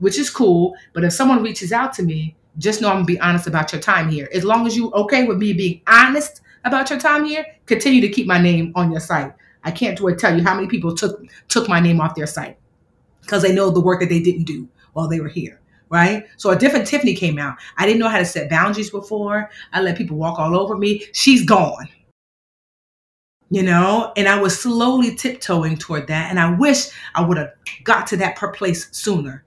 which 0.00 0.18
is 0.18 0.28
cool. 0.28 0.74
But 0.92 1.02
if 1.02 1.14
someone 1.14 1.42
reaches 1.42 1.72
out 1.72 1.94
to 1.94 2.02
me 2.02 2.36
just 2.58 2.82
know 2.82 2.88
I'm 2.88 2.96
gonna 2.96 3.06
be 3.06 3.20
honest 3.20 3.46
about 3.46 3.72
your 3.72 3.80
time 3.80 4.10
here. 4.10 4.28
As 4.34 4.44
long 4.44 4.66
as 4.66 4.76
you 4.76 4.92
okay 4.92 5.24
with 5.24 5.38
me 5.38 5.54
being 5.54 5.80
honest 5.86 6.42
about 6.64 6.90
your 6.90 6.98
time 6.98 7.24
here, 7.24 7.46
continue 7.64 8.02
to 8.02 8.08
keep 8.10 8.26
my 8.26 8.38
name 8.38 8.72
on 8.74 8.92
your 8.92 9.00
site. 9.00 9.32
I 9.68 9.70
can't 9.70 9.98
tell 9.98 10.34
you 10.34 10.42
how 10.42 10.54
many 10.54 10.66
people 10.66 10.94
took 10.94 11.22
took 11.48 11.68
my 11.68 11.78
name 11.78 12.00
off 12.00 12.14
their 12.14 12.26
site 12.26 12.56
because 13.20 13.42
they 13.42 13.54
know 13.54 13.68
the 13.68 13.80
work 13.80 14.00
that 14.00 14.08
they 14.08 14.20
didn't 14.20 14.44
do 14.44 14.66
while 14.94 15.08
they 15.08 15.20
were 15.20 15.28
here. 15.28 15.60
Right? 15.90 16.24
So 16.38 16.50
a 16.50 16.56
different 16.56 16.86
Tiffany 16.86 17.14
came 17.14 17.38
out. 17.38 17.56
I 17.76 17.84
didn't 17.84 18.00
know 18.00 18.08
how 18.08 18.18
to 18.18 18.24
set 18.24 18.48
boundaries 18.48 18.90
before. 18.90 19.50
I 19.72 19.82
let 19.82 19.98
people 19.98 20.16
walk 20.16 20.38
all 20.38 20.58
over 20.58 20.76
me. 20.76 21.04
She's 21.12 21.44
gone. 21.44 21.88
You 23.50 23.62
know, 23.62 24.12
and 24.16 24.28
I 24.28 24.40
was 24.40 24.58
slowly 24.58 25.14
tiptoeing 25.14 25.76
toward 25.78 26.06
that. 26.08 26.30
And 26.30 26.38
I 26.38 26.54
wish 26.54 26.88
I 27.14 27.24
would 27.24 27.38
have 27.38 27.52
got 27.84 28.06
to 28.08 28.16
that 28.18 28.36
per 28.36 28.52
place 28.52 28.88
sooner. 28.92 29.42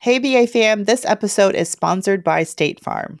Hey, 0.00 0.18
BA 0.18 0.46
fam, 0.46 0.84
this 0.84 1.04
episode 1.04 1.54
is 1.54 1.68
sponsored 1.68 2.24
by 2.24 2.42
State 2.42 2.80
Farm. 2.80 3.20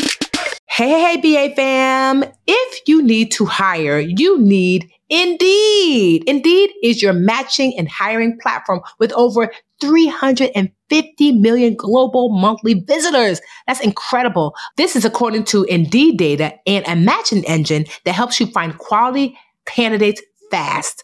Hey, 0.73 1.17
hey, 1.17 1.49
BA 1.49 1.53
fam. 1.53 2.23
If 2.47 2.81
you 2.87 3.01
need 3.01 3.33
to 3.33 3.45
hire, 3.45 3.99
you 3.99 4.39
need 4.39 4.89
Indeed. 5.09 6.23
Indeed 6.25 6.71
is 6.81 7.01
your 7.01 7.11
matching 7.11 7.77
and 7.77 7.89
hiring 7.89 8.39
platform 8.41 8.79
with 8.97 9.11
over 9.11 9.51
350 9.81 11.31
million 11.33 11.75
global 11.75 12.29
monthly 12.29 12.75
visitors. 12.75 13.41
That's 13.67 13.81
incredible. 13.81 14.55
This 14.77 14.95
is 14.95 15.03
according 15.03 15.43
to 15.45 15.65
Indeed 15.65 16.17
data 16.17 16.53
and 16.65 16.87
a 16.87 16.95
matching 16.95 17.43
engine 17.43 17.83
that 18.05 18.15
helps 18.15 18.39
you 18.39 18.45
find 18.45 18.77
quality 18.77 19.37
candidates 19.65 20.21
fast. 20.51 21.03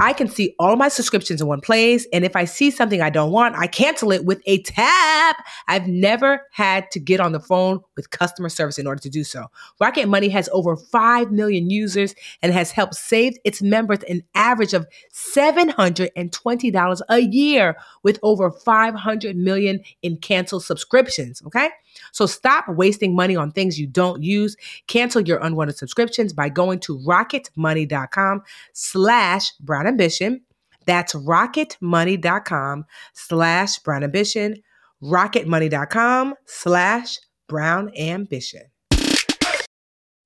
I 0.00 0.14
can 0.14 0.28
see 0.28 0.54
all 0.58 0.76
my 0.76 0.88
subscriptions 0.88 1.42
in 1.42 1.46
one 1.46 1.60
place. 1.60 2.06
And 2.10 2.24
if 2.24 2.34
I 2.34 2.46
see 2.46 2.70
something 2.70 3.02
I 3.02 3.10
don't 3.10 3.32
want, 3.32 3.54
I 3.56 3.66
cancel 3.66 4.12
it 4.12 4.24
with 4.24 4.40
a 4.46 4.62
tap. 4.62 5.36
I've 5.68 5.86
never 5.86 6.46
had 6.52 6.90
to 6.92 6.98
get 6.98 7.20
on 7.20 7.32
the 7.32 7.40
phone 7.40 7.80
with 7.96 8.08
customer 8.08 8.48
service 8.48 8.78
in 8.78 8.86
order 8.86 9.02
to 9.02 9.10
do 9.10 9.22
so. 9.24 9.48
Rocket 9.78 10.08
Money 10.08 10.30
has 10.30 10.48
over 10.52 10.74
5 10.74 11.30
million 11.30 11.68
users 11.68 12.14
and 12.40 12.50
has 12.52 12.70
helped 12.70 12.94
save 12.94 13.36
its 13.44 13.60
members 13.60 13.98
an 14.08 14.22
average 14.34 14.72
of 14.72 14.86
$720 15.12 17.00
a 17.10 17.18
year 17.20 17.76
with 18.02 18.18
over 18.22 18.50
500 18.50 19.36
million 19.36 19.80
in 20.00 20.16
canceled 20.16 20.64
subscriptions. 20.64 21.42
Okay. 21.46 21.68
So 22.12 22.26
stop 22.26 22.68
wasting 22.68 23.14
money 23.14 23.36
on 23.36 23.52
things 23.52 23.78
you 23.78 23.86
don't 23.86 24.22
use. 24.22 24.56
Cancel 24.86 25.20
your 25.20 25.38
unwanted 25.38 25.76
subscriptions 25.76 26.32
by 26.32 26.48
going 26.48 26.80
to 26.80 26.98
rocketmoney.com 27.00 28.42
slash 28.72 29.52
brown 29.60 29.86
ambition. 29.90 30.40
That's 30.86 31.14
rocketmoney.com 31.14 32.84
slash 33.12 33.78
brown 33.78 34.02
ambition. 34.02 34.56
Rocketmoney.com 35.02 36.34
slash 36.46 37.18
brown 37.48 37.90
ambition. 37.98 38.62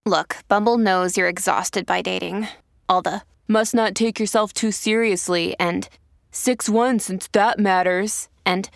Look, 0.07 0.37
Bumble 0.49 0.79
knows 0.79 1.17
you're 1.17 1.29
exhausted 1.29 1.87
by 1.87 2.03
dating. 2.03 2.49
All 2.89 3.03
the 3.03 3.23
must 3.49 3.75
not 3.75 3.95
take 3.95 4.21
yourself 4.21 4.53
too 4.53 4.71
seriously 4.71 5.57
and 5.59 5.89
6 6.31 6.69
1 6.69 6.99
since 6.99 7.29
that 7.33 7.59
matters. 7.59 8.29
And 8.45 8.69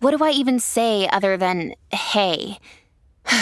what 0.00 0.16
do 0.16 0.24
I 0.24 0.30
even 0.30 0.58
say 0.58 1.08
other 1.08 1.36
than 1.36 1.74
hey? 1.92 2.58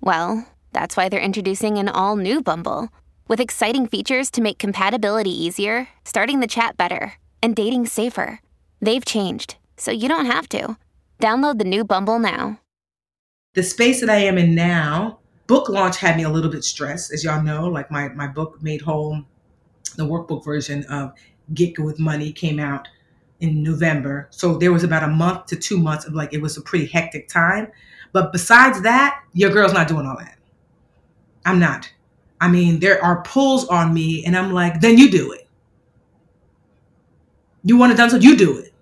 well, 0.00 0.46
that's 0.72 0.96
why 0.96 1.08
they're 1.08 1.20
introducing 1.20 1.78
an 1.78 1.88
all 1.88 2.16
new 2.16 2.42
Bumble 2.42 2.88
with 3.28 3.40
exciting 3.40 3.86
features 3.86 4.30
to 4.30 4.40
make 4.40 4.58
compatibility 4.58 5.30
easier, 5.30 5.88
starting 6.04 6.40
the 6.40 6.46
chat 6.46 6.76
better, 6.76 7.14
and 7.42 7.56
dating 7.56 7.86
safer. 7.86 8.40
They've 8.80 9.04
changed, 9.04 9.56
so 9.76 9.90
you 9.90 10.08
don't 10.08 10.26
have 10.26 10.48
to. 10.50 10.76
Download 11.20 11.58
the 11.58 11.64
new 11.64 11.84
Bumble 11.84 12.18
now. 12.18 12.60
The 13.54 13.62
space 13.62 14.00
that 14.00 14.10
I 14.10 14.16
am 14.16 14.36
in 14.36 14.54
now, 14.54 15.18
book 15.46 15.68
launch 15.68 15.96
had 15.96 16.16
me 16.16 16.24
a 16.24 16.28
little 16.28 16.50
bit 16.50 16.62
stressed, 16.62 17.12
as 17.12 17.24
y'all 17.24 17.42
know. 17.42 17.66
Like 17.66 17.90
my, 17.90 18.08
my 18.10 18.26
book, 18.26 18.62
Made 18.62 18.82
Whole, 18.82 19.22
the 19.96 20.04
workbook 20.04 20.44
version 20.44 20.84
of 20.84 21.12
Get 21.54 21.74
Good 21.74 21.84
with 21.86 21.98
Money 21.98 22.32
came 22.32 22.58
out 22.58 22.88
in 23.40 23.62
November. 23.62 24.28
So 24.30 24.56
there 24.56 24.72
was 24.72 24.84
about 24.84 25.02
a 25.02 25.08
month 25.08 25.46
to 25.46 25.56
two 25.56 25.78
months 25.78 26.06
of 26.06 26.14
like 26.14 26.32
it 26.32 26.42
was 26.42 26.56
a 26.56 26.60
pretty 26.60 26.86
hectic 26.86 27.28
time. 27.28 27.68
But 28.12 28.32
besides 28.32 28.82
that, 28.82 29.22
your 29.32 29.50
girl's 29.50 29.72
not 29.72 29.88
doing 29.88 30.06
all 30.06 30.16
that. 30.18 30.38
I'm 31.44 31.58
not. 31.58 31.90
I 32.40 32.48
mean, 32.48 32.80
there 32.80 33.02
are 33.02 33.22
pulls 33.22 33.66
on 33.68 33.94
me, 33.94 34.24
and 34.24 34.36
I'm 34.36 34.52
like, 34.52 34.80
then 34.80 34.98
you 34.98 35.10
do 35.10 35.32
it. 35.32 35.48
You 37.64 37.76
want 37.76 37.92
it 37.92 37.96
done, 37.96 38.10
so 38.10 38.16
you 38.16 38.36
do 38.36 38.58
it. 38.58 38.72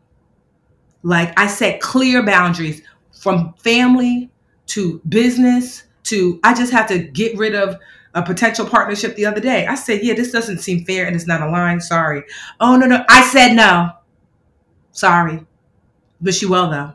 Like 1.02 1.38
I 1.38 1.46
set 1.46 1.80
clear 1.80 2.24
boundaries 2.24 2.82
from 3.12 3.54
family 3.58 4.30
to 4.66 5.00
business 5.08 5.84
to 6.04 6.40
I 6.42 6.54
just 6.54 6.72
have 6.72 6.88
to 6.88 6.98
get 6.98 7.36
rid 7.36 7.54
of 7.54 7.78
a 8.14 8.22
potential 8.22 8.66
partnership 8.66 9.16
the 9.16 9.26
other 9.26 9.40
day. 9.40 9.66
I 9.66 9.74
said, 9.74 10.02
yeah, 10.02 10.14
this 10.14 10.32
doesn't 10.32 10.58
seem 10.58 10.84
fair 10.84 11.06
and 11.06 11.14
it's 11.14 11.26
not 11.26 11.42
aligned. 11.42 11.82
Sorry. 11.82 12.22
Oh 12.60 12.76
no, 12.76 12.86
no. 12.86 13.04
I 13.08 13.22
said 13.22 13.54
no. 13.54 13.90
Sorry. 14.92 15.44
Wish 16.20 16.40
you 16.40 16.48
well 16.48 16.70
though. 16.70 16.92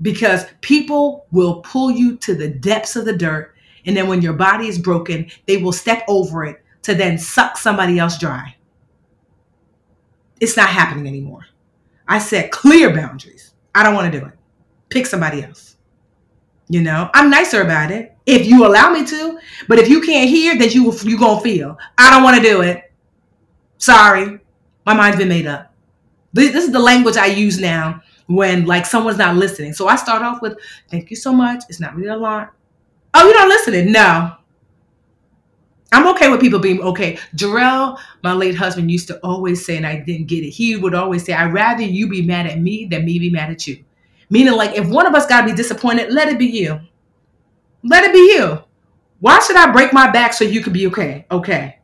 Because 0.00 0.46
people 0.62 1.26
will 1.30 1.60
pull 1.60 1.90
you 1.90 2.16
to 2.18 2.34
the 2.34 2.48
depths 2.48 2.96
of 2.96 3.04
the 3.04 3.16
dirt. 3.16 3.54
And 3.86 3.96
then 3.96 4.08
when 4.08 4.22
your 4.22 4.32
body 4.34 4.66
is 4.66 4.78
broken, 4.78 5.30
they 5.46 5.56
will 5.56 5.72
step 5.72 6.04
over 6.08 6.44
it 6.44 6.62
to 6.82 6.94
then 6.94 7.18
suck 7.18 7.56
somebody 7.56 7.98
else 7.98 8.18
dry. 8.18 8.56
It's 10.40 10.56
not 10.56 10.68
happening 10.68 11.06
anymore. 11.06 11.46
I 12.08 12.18
set 12.18 12.50
clear 12.50 12.94
boundaries. 12.94 13.54
I 13.74 13.82
don't 13.82 13.94
want 13.94 14.12
to 14.12 14.18
do 14.18 14.26
it. 14.26 14.32
Pick 14.88 15.06
somebody 15.06 15.44
else. 15.44 15.76
You 16.68 16.82
know, 16.82 17.10
I'm 17.14 17.30
nicer 17.30 17.62
about 17.62 17.90
it 17.90 18.16
if 18.26 18.46
you 18.46 18.64
allow 18.64 18.90
me 18.90 19.04
to. 19.04 19.38
But 19.68 19.78
if 19.78 19.88
you 19.88 20.00
can't 20.00 20.30
hear, 20.30 20.56
then 20.56 20.70
you 20.70 20.92
you 21.02 21.18
gonna 21.18 21.40
feel. 21.40 21.76
I 21.98 22.10
don't 22.10 22.22
want 22.22 22.36
to 22.36 22.42
do 22.42 22.62
it. 22.62 22.92
Sorry, 23.78 24.38
my 24.86 24.94
mind's 24.94 25.18
been 25.18 25.28
made 25.28 25.46
up. 25.46 25.74
This, 26.32 26.52
this 26.52 26.64
is 26.64 26.72
the 26.72 26.78
language 26.78 27.16
I 27.16 27.26
use 27.26 27.58
now 27.58 28.02
when 28.26 28.66
like 28.66 28.86
someone's 28.86 29.18
not 29.18 29.36
listening. 29.36 29.72
So 29.72 29.88
I 29.88 29.96
start 29.96 30.22
off 30.22 30.40
with, 30.42 30.58
"Thank 30.90 31.10
you 31.10 31.16
so 31.16 31.32
much. 31.32 31.64
It's 31.68 31.80
not 31.80 31.96
really 31.96 32.08
a 32.08 32.16
lot." 32.16 32.52
Oh, 33.14 33.26
you're 33.26 33.38
not 33.38 33.48
listening? 33.48 33.92
No. 33.92 34.36
I'm 35.92 36.06
okay 36.08 36.28
with 36.28 36.40
people 36.40 36.60
being 36.60 36.80
okay. 36.82 37.18
Jarrell, 37.34 37.98
my 38.22 38.32
late 38.32 38.54
husband, 38.54 38.90
used 38.90 39.08
to 39.08 39.18
always 39.24 39.64
say, 39.64 39.76
and 39.76 39.86
I 39.86 39.96
didn't 39.96 40.28
get 40.28 40.44
it. 40.44 40.50
He 40.50 40.76
would 40.76 40.94
always 40.94 41.24
say, 41.24 41.32
"I'd 41.32 41.52
rather 41.52 41.82
you 41.82 42.08
be 42.08 42.22
mad 42.22 42.46
at 42.46 42.60
me 42.60 42.86
than 42.86 43.04
me 43.04 43.18
be 43.18 43.30
mad 43.30 43.50
at 43.50 43.66
you." 43.66 43.82
Meaning, 44.30 44.54
like, 44.54 44.76
if 44.76 44.88
one 44.88 45.06
of 45.06 45.14
us 45.14 45.26
got 45.26 45.40
to 45.40 45.48
be 45.48 45.52
disappointed, 45.52 46.12
let 46.12 46.28
it 46.28 46.38
be 46.38 46.46
you. 46.46 46.80
Let 47.82 48.04
it 48.04 48.12
be 48.12 48.34
you. 48.34 48.58
Why 49.18 49.40
should 49.40 49.56
I 49.56 49.72
break 49.72 49.92
my 49.92 50.10
back 50.10 50.32
so 50.32 50.44
you 50.44 50.62
could 50.62 50.72
be 50.72 50.86
okay? 50.86 51.26
Okay. 51.30 51.78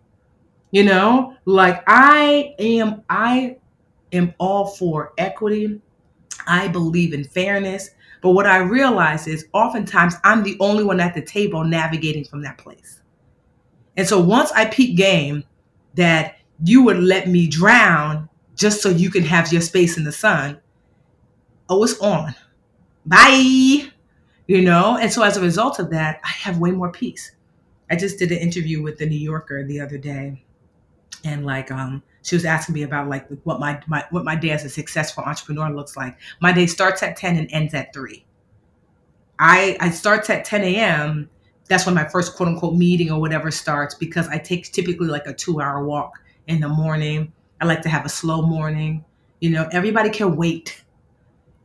You 0.70 0.84
know, 0.84 1.34
like 1.44 1.82
I 1.86 2.54
am, 2.58 3.02
I 3.08 3.56
am 4.12 4.34
all 4.38 4.66
for 4.66 5.12
equity. 5.18 5.80
I 6.46 6.68
believe 6.68 7.12
in 7.12 7.24
fairness. 7.24 7.90
But 8.26 8.32
what 8.32 8.48
I 8.48 8.56
realize 8.56 9.28
is 9.28 9.46
oftentimes 9.52 10.16
I'm 10.24 10.42
the 10.42 10.56
only 10.58 10.82
one 10.82 10.98
at 10.98 11.14
the 11.14 11.22
table 11.22 11.62
navigating 11.62 12.24
from 12.24 12.42
that 12.42 12.58
place. 12.58 13.00
And 13.96 14.04
so 14.04 14.20
once 14.20 14.50
I 14.50 14.64
peep 14.64 14.96
game 14.96 15.44
that 15.94 16.38
you 16.64 16.82
would 16.82 16.98
let 16.98 17.28
me 17.28 17.46
drown 17.46 18.28
just 18.56 18.82
so 18.82 18.88
you 18.88 19.10
can 19.10 19.22
have 19.22 19.52
your 19.52 19.62
space 19.62 19.96
in 19.96 20.02
the 20.02 20.10
sun, 20.10 20.58
oh, 21.68 21.84
it's 21.84 21.96
on. 22.00 22.34
Bye. 23.06 23.92
You 24.48 24.60
know? 24.60 24.98
And 25.00 25.12
so 25.12 25.22
as 25.22 25.36
a 25.36 25.40
result 25.40 25.78
of 25.78 25.90
that, 25.90 26.20
I 26.24 26.30
have 26.30 26.58
way 26.58 26.72
more 26.72 26.90
peace. 26.90 27.30
I 27.88 27.94
just 27.94 28.18
did 28.18 28.32
an 28.32 28.38
interview 28.38 28.82
with 28.82 28.98
the 28.98 29.06
New 29.06 29.20
Yorker 29.20 29.62
the 29.62 29.78
other 29.78 29.98
day. 29.98 30.42
And 31.22 31.46
like 31.46 31.70
um 31.70 32.02
she 32.26 32.34
was 32.34 32.44
asking 32.44 32.74
me 32.74 32.82
about 32.82 33.08
like 33.08 33.28
what 33.44 33.60
my, 33.60 33.80
my 33.86 34.04
what 34.10 34.24
my 34.24 34.34
day 34.34 34.50
as 34.50 34.64
a 34.64 34.68
successful 34.68 35.22
entrepreneur 35.22 35.70
looks 35.70 35.96
like. 35.96 36.18
My 36.40 36.50
day 36.50 36.66
starts 36.66 37.00
at 37.04 37.16
10 37.16 37.36
and 37.36 37.48
ends 37.52 37.72
at 37.72 37.94
3. 37.94 38.24
I 39.38 39.76
I 39.80 39.90
starts 39.90 40.28
at 40.28 40.44
10 40.44 40.62
a.m. 40.62 41.30
That's 41.68 41.86
when 41.86 41.94
my 41.94 42.08
first 42.08 42.34
quote 42.34 42.48
unquote 42.48 42.74
meeting 42.74 43.12
or 43.12 43.20
whatever 43.20 43.52
starts 43.52 43.94
because 43.94 44.26
I 44.28 44.38
take 44.38 44.72
typically 44.72 45.06
like 45.06 45.26
a 45.26 45.32
two 45.32 45.60
hour 45.60 45.84
walk 45.84 46.18
in 46.48 46.58
the 46.58 46.68
morning. 46.68 47.32
I 47.60 47.66
like 47.66 47.82
to 47.82 47.88
have 47.88 48.04
a 48.04 48.08
slow 48.08 48.42
morning. 48.42 49.04
You 49.40 49.50
know, 49.50 49.68
everybody 49.70 50.10
can 50.10 50.34
wait 50.34 50.82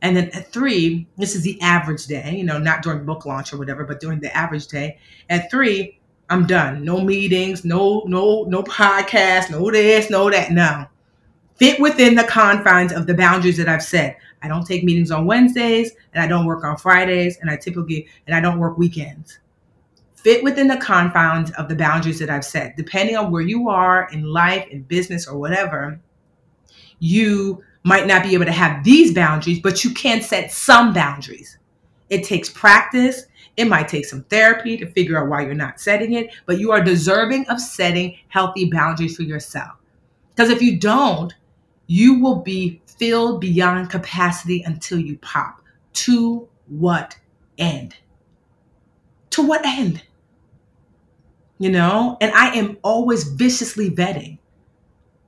and 0.02 0.16
then 0.16 0.30
at 0.30 0.52
three, 0.52 1.06
this 1.16 1.36
is 1.36 1.42
the 1.42 1.60
average 1.60 2.06
day, 2.06 2.34
you 2.36 2.42
know, 2.42 2.58
not 2.58 2.82
during 2.82 3.04
book 3.04 3.24
launch 3.24 3.52
or 3.52 3.56
whatever, 3.56 3.84
but 3.84 4.00
during 4.00 4.18
the 4.18 4.36
average 4.36 4.66
day. 4.66 4.98
At 5.30 5.48
three, 5.48 6.00
I'm 6.32 6.46
done. 6.46 6.82
No 6.82 7.02
meetings, 7.02 7.62
no, 7.62 8.04
no, 8.06 8.44
no 8.44 8.62
podcast, 8.62 9.50
no 9.50 9.70
this, 9.70 10.08
no 10.08 10.30
that. 10.30 10.50
No. 10.50 10.86
Fit 11.56 11.78
within 11.78 12.14
the 12.14 12.24
confines 12.24 12.90
of 12.90 13.06
the 13.06 13.12
boundaries 13.12 13.58
that 13.58 13.68
I've 13.68 13.82
set. 13.82 14.18
I 14.42 14.48
don't 14.48 14.66
take 14.66 14.82
meetings 14.82 15.10
on 15.10 15.26
Wednesdays 15.26 15.92
and 16.14 16.24
I 16.24 16.26
don't 16.26 16.46
work 16.46 16.64
on 16.64 16.78
Fridays 16.78 17.36
and 17.40 17.50
I 17.50 17.56
typically 17.56 18.08
and 18.26 18.34
I 18.34 18.40
don't 18.40 18.58
work 18.58 18.78
weekends. 18.78 19.40
Fit 20.14 20.42
within 20.42 20.68
the 20.68 20.78
confines 20.78 21.50
of 21.52 21.68
the 21.68 21.76
boundaries 21.76 22.18
that 22.20 22.30
I've 22.30 22.46
set. 22.46 22.78
Depending 22.78 23.16
on 23.16 23.30
where 23.30 23.42
you 23.42 23.68
are 23.68 24.08
in 24.10 24.24
life, 24.24 24.66
in 24.70 24.82
business, 24.84 25.28
or 25.28 25.38
whatever, 25.38 26.00
you 26.98 27.62
might 27.82 28.06
not 28.06 28.22
be 28.22 28.32
able 28.32 28.46
to 28.46 28.52
have 28.52 28.84
these 28.84 29.12
boundaries, 29.12 29.60
but 29.60 29.84
you 29.84 29.92
can 29.92 30.22
set 30.22 30.50
some 30.50 30.94
boundaries. 30.94 31.58
It 32.08 32.24
takes 32.24 32.48
practice. 32.48 33.24
It 33.56 33.66
might 33.66 33.88
take 33.88 34.06
some 34.06 34.24
therapy 34.24 34.76
to 34.78 34.90
figure 34.90 35.18
out 35.18 35.28
why 35.28 35.42
you're 35.42 35.54
not 35.54 35.80
setting 35.80 36.14
it, 36.14 36.34
but 36.46 36.58
you 36.58 36.72
are 36.72 36.82
deserving 36.82 37.46
of 37.48 37.60
setting 37.60 38.16
healthy 38.28 38.70
boundaries 38.70 39.16
for 39.16 39.22
yourself. 39.22 39.72
Because 40.30 40.48
if 40.50 40.62
you 40.62 40.78
don't, 40.78 41.34
you 41.86 42.20
will 42.20 42.36
be 42.36 42.80
filled 42.86 43.40
beyond 43.40 43.90
capacity 43.90 44.62
until 44.62 44.98
you 44.98 45.18
pop. 45.18 45.60
To 45.92 46.48
what 46.68 47.18
end? 47.58 47.96
To 49.30 49.42
what 49.42 49.64
end? 49.66 50.02
You 51.58 51.70
know, 51.70 52.16
and 52.20 52.32
I 52.32 52.54
am 52.54 52.78
always 52.82 53.24
viciously 53.24 53.90
vetting. 53.90 54.38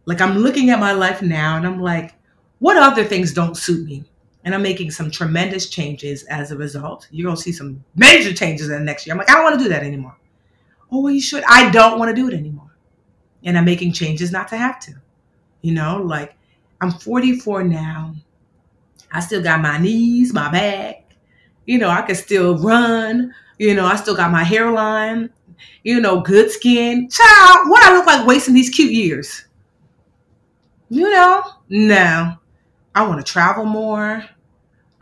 Like 0.07 0.21
I'm 0.21 0.39
looking 0.39 0.71
at 0.71 0.81
my 0.81 0.93
life 0.93 1.21
now 1.21 1.57
and 1.57 1.67
I'm 1.67 1.81
like, 1.81 2.15
what 2.59 2.77
other 2.77 3.05
things 3.05 3.33
don't 3.33 3.57
suit 3.57 3.85
me? 3.87 4.05
And 4.45 4.55
I'm 4.55 4.63
making 4.63 4.91
some 4.91 5.11
tremendous 5.11 5.71
changes 5.71 6.25
as 6.25 6.51
a 6.51 6.57
result. 6.57 7.09
You're 7.11 7.35
to 7.35 7.41
see 7.41 7.53
some 7.53 7.83
major 7.97 8.33
changes 8.33 8.69
in 8.69 8.79
the 8.79 8.85
next 8.85 9.07
year. 9.07 9.15
I'm 9.15 9.19
like, 9.19 9.31
I 9.31 9.35
don't 9.35 9.45
want 9.45 9.59
to 9.59 9.65
do 9.65 9.71
that 9.71 9.83
anymore. 9.83 10.17
Oh, 10.93 11.01
well, 11.01 11.13
you 11.13 11.21
should. 11.21 11.43
I 11.49 11.71
don't 11.71 11.99
want 11.99 12.11
to 12.11 12.15
do 12.15 12.29
it 12.29 12.35
anymore. 12.35 12.71
And 13.43 13.57
I'm 13.57 13.65
making 13.65 13.93
changes 13.93 14.31
not 14.31 14.49
to 14.49 14.57
have 14.57 14.79
to. 14.81 14.93
You 15.63 15.73
know, 15.73 16.03
like 16.03 16.37
I'm 16.81 16.91
44 16.91 17.65
now. 17.65 18.15
I 19.11 19.21
still 19.21 19.43
got 19.43 19.63
my 19.63 19.79
knees, 19.79 20.35
my 20.35 20.51
back. 20.51 21.17
You 21.67 21.79
know, 21.79 21.89
I 21.89 22.03
can 22.03 22.15
still 22.15 22.59
run. 22.59 23.35
You 23.59 23.75
know, 23.75 23.87
I 23.87 23.97
still 23.97 24.15
got 24.15 24.31
my 24.31 24.45
hairline. 24.45 25.31
You 25.83 26.01
know, 26.01 26.21
good 26.21 26.51
skin. 26.51 27.09
Child, 27.09 27.71
what 27.71 27.83
I 27.85 27.97
look 27.97 28.07
like 28.07 28.27
wasting 28.27 28.55
these 28.55 28.71
cute 28.71 28.93
years? 28.93 29.47
You 30.91 31.11
know, 31.11 31.43
no. 31.69 32.37
I 32.95 33.07
want 33.07 33.25
to 33.25 33.33
travel 33.33 33.65
more. 33.65 34.25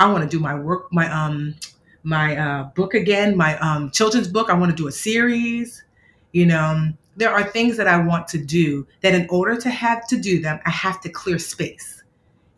I 0.02 0.10
want 0.10 0.24
to 0.24 0.28
do 0.28 0.40
my 0.40 0.54
work, 0.56 0.92
my 0.92 1.08
um, 1.12 1.54
my 2.02 2.36
uh, 2.36 2.64
book 2.74 2.94
again, 2.94 3.36
my 3.36 3.56
um, 3.60 3.90
children's 3.92 4.26
book. 4.26 4.50
I 4.50 4.54
want 4.54 4.72
to 4.72 4.76
do 4.76 4.88
a 4.88 4.92
series. 4.92 5.84
You 6.32 6.46
know, 6.46 6.88
there 7.16 7.30
are 7.30 7.44
things 7.44 7.76
that 7.76 7.86
I 7.86 7.98
want 8.02 8.26
to 8.28 8.38
do 8.38 8.86
that, 9.02 9.14
in 9.14 9.28
order 9.30 9.56
to 9.60 9.70
have 9.70 10.06
to 10.08 10.20
do 10.20 10.40
them, 10.40 10.58
I 10.66 10.70
have 10.70 11.00
to 11.02 11.08
clear 11.08 11.38
space, 11.38 12.02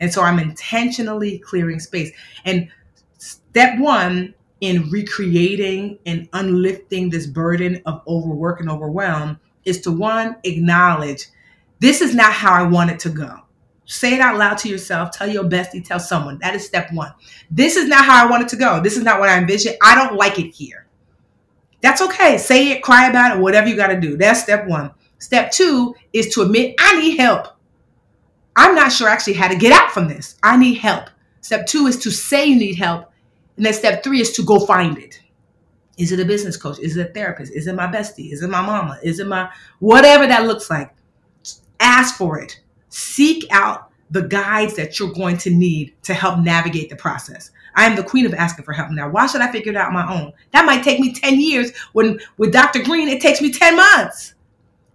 and 0.00 0.12
so 0.12 0.22
I'm 0.22 0.38
intentionally 0.38 1.38
clearing 1.40 1.80
space. 1.80 2.12
And 2.46 2.70
step 3.18 3.78
one 3.78 4.34
in 4.60 4.90
recreating 4.90 5.98
and 6.06 6.28
unlifting 6.32 7.10
this 7.10 7.26
burden 7.26 7.82
of 7.84 8.02
overwork 8.08 8.60
and 8.60 8.70
overwhelm 8.70 9.38
is 9.66 9.82
to 9.82 9.92
one 9.92 10.36
acknowledge 10.44 11.26
this 11.80 12.00
is 12.00 12.14
not 12.14 12.32
how 12.32 12.52
I 12.54 12.62
want 12.62 12.90
it 12.90 13.00
to 13.00 13.10
go. 13.10 13.43
Say 13.86 14.14
it 14.14 14.20
out 14.20 14.38
loud 14.38 14.58
to 14.58 14.68
yourself. 14.68 15.10
Tell 15.10 15.28
your 15.28 15.44
bestie. 15.44 15.84
Tell 15.84 16.00
someone. 16.00 16.38
That 16.38 16.54
is 16.54 16.64
step 16.64 16.92
one. 16.92 17.12
This 17.50 17.76
is 17.76 17.86
not 17.86 18.04
how 18.04 18.24
I 18.24 18.30
want 18.30 18.42
it 18.42 18.48
to 18.50 18.56
go. 18.56 18.80
This 18.80 18.96
is 18.96 19.04
not 19.04 19.20
what 19.20 19.28
I 19.28 19.38
envision. 19.38 19.74
I 19.82 19.94
don't 19.94 20.16
like 20.16 20.38
it 20.38 20.54
here. 20.54 20.86
That's 21.82 22.00
okay. 22.00 22.38
Say 22.38 22.70
it, 22.70 22.82
cry 22.82 23.10
about 23.10 23.36
it, 23.36 23.42
whatever 23.42 23.68
you 23.68 23.76
got 23.76 23.88
to 23.88 24.00
do. 24.00 24.16
That's 24.16 24.42
step 24.42 24.66
one. 24.66 24.90
Step 25.18 25.52
two 25.52 25.94
is 26.14 26.34
to 26.34 26.42
admit 26.42 26.74
I 26.78 26.98
need 27.00 27.18
help. 27.18 27.48
I'm 28.56 28.74
not 28.74 28.92
sure 28.92 29.08
actually 29.08 29.34
how 29.34 29.48
to 29.48 29.56
get 29.56 29.72
out 29.72 29.90
from 29.90 30.08
this. 30.08 30.36
I 30.42 30.56
need 30.56 30.74
help. 30.78 31.10
Step 31.42 31.66
two 31.66 31.86
is 31.86 31.98
to 31.98 32.10
say 32.10 32.46
you 32.46 32.56
need 32.56 32.76
help. 32.76 33.10
And 33.56 33.66
then 33.66 33.74
step 33.74 34.02
three 34.02 34.20
is 34.20 34.32
to 34.32 34.44
go 34.44 34.64
find 34.64 34.96
it. 34.96 35.20
Is 35.98 36.10
it 36.10 36.20
a 36.20 36.24
business 36.24 36.56
coach? 36.56 36.78
Is 36.78 36.96
it 36.96 37.10
a 37.10 37.12
therapist? 37.12 37.52
Is 37.52 37.66
it 37.66 37.74
my 37.74 37.86
bestie? 37.86 38.32
Is 38.32 38.42
it 38.42 38.48
my 38.48 38.62
mama? 38.62 38.98
Is 39.02 39.20
it 39.20 39.26
my 39.26 39.50
whatever 39.78 40.26
that 40.26 40.46
looks 40.46 40.70
like? 40.70 40.90
Ask 41.78 42.16
for 42.16 42.40
it 42.40 42.60
seek 42.94 43.44
out 43.50 43.90
the 44.10 44.22
guides 44.22 44.76
that 44.76 44.98
you're 44.98 45.12
going 45.12 45.36
to 45.38 45.50
need 45.50 45.92
to 46.02 46.14
help 46.14 46.38
navigate 46.38 46.90
the 46.90 46.96
process. 46.96 47.50
I 47.74 47.86
am 47.86 47.96
the 47.96 48.04
queen 48.04 48.24
of 48.24 48.34
asking 48.34 48.64
for 48.64 48.72
help 48.72 48.90
now. 48.90 49.08
Why 49.08 49.26
should 49.26 49.40
I 49.40 49.50
figure 49.50 49.72
it 49.72 49.76
out 49.76 49.88
on 49.88 49.94
my 49.94 50.12
own? 50.12 50.32
That 50.52 50.64
might 50.64 50.84
take 50.84 51.00
me 51.00 51.12
10 51.12 51.40
years. 51.40 51.72
When 51.92 52.20
with 52.36 52.52
Dr. 52.52 52.84
Green, 52.84 53.08
it 53.08 53.20
takes 53.20 53.40
me 53.40 53.50
10 53.50 53.76
months. 53.76 54.34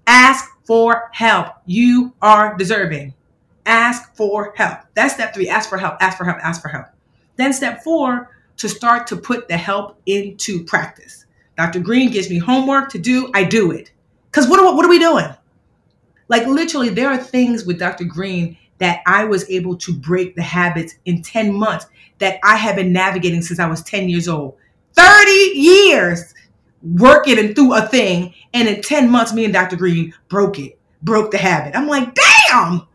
Ask 0.07 0.45
for 0.65 1.09
help. 1.11 1.47
You 1.65 2.13
are 2.21 2.55
deserving. 2.55 3.13
ask 3.65 4.15
for 4.15 4.53
help. 4.55 4.79
That's 4.93 5.13
step 5.13 5.33
three 5.33 5.49
ask 5.49 5.69
for 5.69 5.77
help, 5.77 5.95
ask 5.99 6.17
for 6.17 6.23
help, 6.23 6.37
ask 6.41 6.61
for 6.61 6.69
help. 6.69 6.85
Then 7.35 7.51
step 7.53 7.83
four, 7.83 8.31
to 8.57 8.69
start 8.69 9.07
to 9.07 9.15
put 9.17 9.47
the 9.47 9.57
help 9.57 10.01
into 10.05 10.63
practice. 10.63 11.25
Dr. 11.57 11.79
Green 11.79 12.11
gives 12.11 12.29
me 12.29 12.37
homework 12.37 12.89
to 12.91 12.97
do, 12.97 13.29
I 13.33 13.43
do 13.43 13.71
it. 13.71 13.91
Because 14.31 14.49
what, 14.49 14.75
what 14.75 14.85
are 14.85 14.89
we 14.89 14.99
doing? 14.99 15.27
Like 16.29 16.45
literally, 16.45 16.89
there 16.89 17.09
are 17.09 17.17
things 17.17 17.65
with 17.65 17.79
Dr. 17.79 18.05
Green 18.05 18.57
that 18.77 19.01
I 19.05 19.25
was 19.25 19.49
able 19.49 19.75
to 19.77 19.93
break 19.93 20.35
the 20.35 20.41
habits 20.41 20.95
in 21.05 21.21
10 21.21 21.53
months 21.53 21.87
that 22.19 22.39
I 22.43 22.55
have 22.55 22.75
been 22.75 22.93
navigating 22.93 23.41
since 23.41 23.59
I 23.59 23.67
was 23.67 23.83
10 23.83 24.07
years 24.07 24.27
old. 24.27 24.55
30 24.93 25.31
years 25.31 26.33
working 26.81 27.39
and 27.39 27.55
through 27.55 27.73
a 27.75 27.81
thing. 27.81 28.33
And 28.53 28.67
in 28.67 28.81
10 28.81 29.09
months, 29.09 29.33
me 29.33 29.43
and 29.43 29.53
Dr. 29.53 29.75
Green 29.75 30.13
broke 30.29 30.59
it, 30.59 30.79
broke 31.01 31.31
the 31.31 31.37
habit. 31.37 31.75
I'm 31.75 31.87
like, 31.87 32.13
damn, 32.13 32.87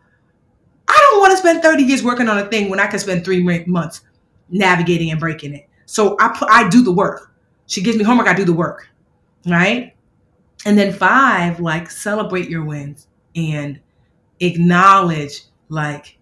I 0.89 1.09
don't 1.11 1.21
want 1.21 1.33
to 1.33 1.37
spend 1.37 1.63
30 1.63 1.83
years 1.83 2.03
working 2.03 2.29
on 2.29 2.39
a 2.39 2.47
thing 2.47 2.71
when 2.71 2.81
I 2.81 2.87
can 2.87 2.99
spend 2.99 3.25
three 3.25 3.43
months 3.67 4.03
navigating 4.49 5.11
and 5.11 5.21
breaking 5.21 5.55
it. 5.55 5.69
So 5.87 6.17
I 6.21 6.29
put, 6.29 6.49
I 6.51 6.69
do 6.69 6.83
the 6.83 6.93
work. 6.93 7.33
She 7.67 7.83
gives 7.83 7.99
me 7.99 8.05
homework, 8.05 8.29
I 8.29 8.35
do 8.35 8.45
the 8.45 8.53
work. 8.53 8.89
Right? 9.47 9.95
And 10.65 10.79
then 10.79 10.93
five, 10.93 11.61
like 11.61 11.91
celebrate 11.91 12.49
your 12.49 12.65
wins 12.65 13.09
and 13.35 13.81
acknowledge 14.41 15.43
like 15.69 16.19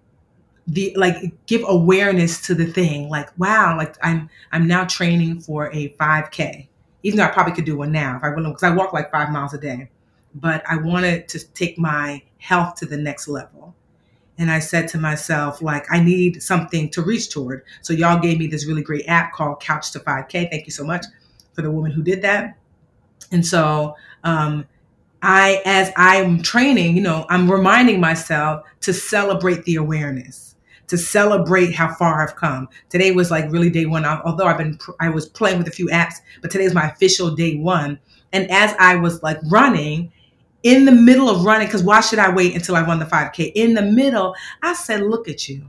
the 0.68 0.94
like 0.96 1.16
give 1.46 1.62
awareness 1.66 2.40
to 2.40 2.54
the 2.54 2.66
thing 2.66 3.08
like 3.08 3.28
wow 3.38 3.76
like 3.76 3.96
i'm 4.02 4.30
i'm 4.52 4.66
now 4.66 4.84
training 4.84 5.40
for 5.40 5.72
a 5.72 5.90
5k 6.00 6.66
even 7.02 7.18
though 7.18 7.24
i 7.24 7.30
probably 7.30 7.52
could 7.52 7.64
do 7.64 7.76
one 7.76 7.90
now 7.90 8.16
if 8.16 8.22
i 8.22 8.28
want 8.28 8.44
because 8.44 8.62
i 8.62 8.70
walk 8.70 8.92
like 8.92 9.10
five 9.10 9.30
miles 9.30 9.54
a 9.54 9.58
day. 9.58 9.88
But 10.34 10.62
i 10.68 10.76
wanted 10.76 11.28
to 11.28 11.46
take 11.48 11.78
my 11.78 12.22
health 12.38 12.76
to 12.76 12.86
the 12.86 12.96
next 12.96 13.28
level. 13.28 13.74
And 14.38 14.50
i 14.50 14.60
said 14.60 14.88
to 14.88 14.98
myself 14.98 15.60
like 15.60 15.84
i 15.90 16.00
need 16.00 16.42
something 16.42 16.88
to 16.90 17.02
reach 17.02 17.30
toward. 17.30 17.64
So 17.80 17.92
y'all 17.92 18.20
gave 18.20 18.38
me 18.38 18.46
this 18.46 18.66
really 18.66 18.82
great 18.82 19.04
app 19.08 19.32
called 19.32 19.60
couch 19.60 19.90
to 19.92 20.00
5k 20.00 20.50
thank 20.50 20.66
you 20.66 20.72
so 20.72 20.84
much 20.84 21.04
for 21.54 21.62
the 21.62 21.70
woman 21.70 21.90
who 21.90 22.02
did 22.02 22.22
that. 22.22 22.56
And 23.30 23.44
so 23.46 23.96
um, 24.24 24.66
I, 25.22 25.62
as 25.64 25.92
I'm 25.96 26.42
training, 26.42 26.96
you 26.96 27.02
know, 27.02 27.26
I'm 27.30 27.50
reminding 27.50 28.00
myself 28.00 28.64
to 28.80 28.92
celebrate 28.92 29.64
the 29.64 29.76
awareness, 29.76 30.56
to 30.88 30.98
celebrate 30.98 31.72
how 31.72 31.94
far 31.94 32.22
I've 32.22 32.36
come. 32.36 32.68
Today 32.88 33.12
was 33.12 33.30
like 33.30 33.50
really 33.50 33.70
day 33.70 33.86
one, 33.86 34.04
although 34.04 34.46
I've 34.46 34.58
been, 34.58 34.78
I 35.00 35.08
was 35.10 35.28
playing 35.28 35.58
with 35.58 35.68
a 35.68 35.72
few 35.72 35.86
apps, 35.88 36.14
but 36.40 36.50
today 36.50 36.64
is 36.64 36.74
my 36.74 36.88
official 36.90 37.34
day 37.34 37.56
one. 37.56 38.00
And 38.32 38.50
as 38.50 38.74
I 38.78 38.96
was 38.96 39.22
like 39.22 39.38
running, 39.44 40.12
in 40.62 40.84
the 40.84 40.92
middle 40.92 41.28
of 41.28 41.44
running, 41.44 41.66
because 41.66 41.82
why 41.82 42.00
should 42.00 42.18
I 42.18 42.32
wait 42.32 42.54
until 42.54 42.76
I 42.76 42.82
run 42.82 42.98
the 42.98 43.04
5K? 43.04 43.52
In 43.54 43.74
the 43.74 43.82
middle, 43.82 44.34
I 44.62 44.74
said, 44.74 45.00
Look 45.02 45.28
at 45.28 45.48
you. 45.48 45.66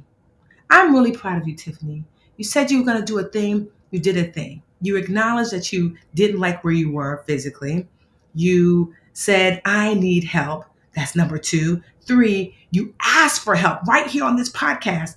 I'm 0.70 0.94
really 0.94 1.12
proud 1.12 1.42
of 1.42 1.48
you, 1.48 1.56
Tiffany. 1.56 2.04
You 2.38 2.44
said 2.44 2.72
you 2.72 2.80
were 2.80 2.86
going 2.86 3.00
to 3.00 3.06
do 3.06 3.20
a 3.20 3.24
thing, 3.24 3.70
you 3.92 4.00
did 4.00 4.18
a 4.18 4.32
thing. 4.32 4.62
You 4.82 4.96
acknowledged 4.96 5.52
that 5.52 5.72
you 5.72 5.96
didn't 6.13 6.39
like 6.39 6.63
where 6.63 6.74
you 6.74 6.92
were 6.92 7.24
physically. 7.26 7.88
You 8.34 8.94
said, 9.13 9.62
I 9.65 9.93
need 9.93 10.23
help. 10.23 10.65
That's 10.95 11.15
number 11.15 11.38
two. 11.38 11.82
Three, 12.02 12.56
you 12.71 12.93
asked 13.02 13.41
for 13.41 13.56
help 13.56 13.84
right 13.88 14.08
here 14.08 14.23
on 14.26 14.36
this 14.36 14.52
podcast 14.52 15.15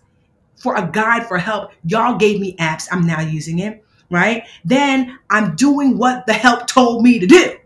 for 0.57 0.77
a 0.77 0.89
guide 0.91 1.27
for 1.27 1.39
help. 1.39 1.73
Y'all 1.85 2.17
gave 2.17 2.41
me 2.41 2.57
apps. 2.57 2.89
I'm 2.91 3.07
now 3.07 3.21
using 3.21 3.59
it, 3.59 3.85
right? 4.11 4.45
Then 4.65 5.19
I'm 5.31 5.57
doing 5.57 5.99
what 5.99 6.27
the 6.27 6.33
help 6.33 6.67
told 6.67 7.03
me 7.03 7.19
to 7.19 7.27
do. 7.27 7.57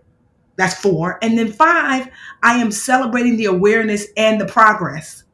That's 0.56 0.74
four. 0.74 1.18
And 1.22 1.38
then 1.38 1.52
five, 1.52 2.08
I 2.42 2.54
am 2.56 2.70
celebrating 2.70 3.36
the 3.36 3.46
awareness 3.46 4.06
and 4.16 4.40
the 4.40 4.46
progress, 4.46 5.24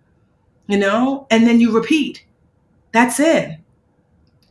you 0.67 0.79
know? 0.79 1.27
And 1.31 1.47
then 1.47 1.61
you 1.61 1.73
repeat. 1.73 2.25
That's 2.93 3.21
it 3.21 3.59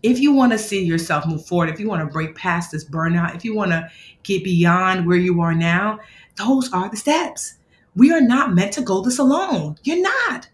if 0.05 0.19
you 0.19 0.31
want 0.31 0.51
to 0.51 0.57
see 0.59 0.83
yourself 0.83 1.25
move 1.25 1.43
forward, 1.47 1.67
if 1.67 1.79
you 1.79 1.89
want 1.89 2.01
to 2.01 2.13
break 2.13 2.35
past 2.35 2.71
this 2.71 2.85
burnout, 2.85 3.35
if 3.35 3.43
you 3.43 3.55
want 3.55 3.71
to 3.71 3.89
get 4.21 4.43
beyond 4.43 5.07
where 5.07 5.17
you 5.17 5.41
are 5.41 5.55
now, 5.55 5.99
those 6.37 6.71
are 6.71 6.89
the 6.89 6.95
steps. 6.95 7.55
We 7.95 8.11
are 8.11 8.21
not 8.21 8.53
meant 8.53 8.71
to 8.73 8.81
go 8.81 9.01
this 9.01 9.17
alone. 9.17 9.77
You're 9.83 10.03
not. 10.03 10.47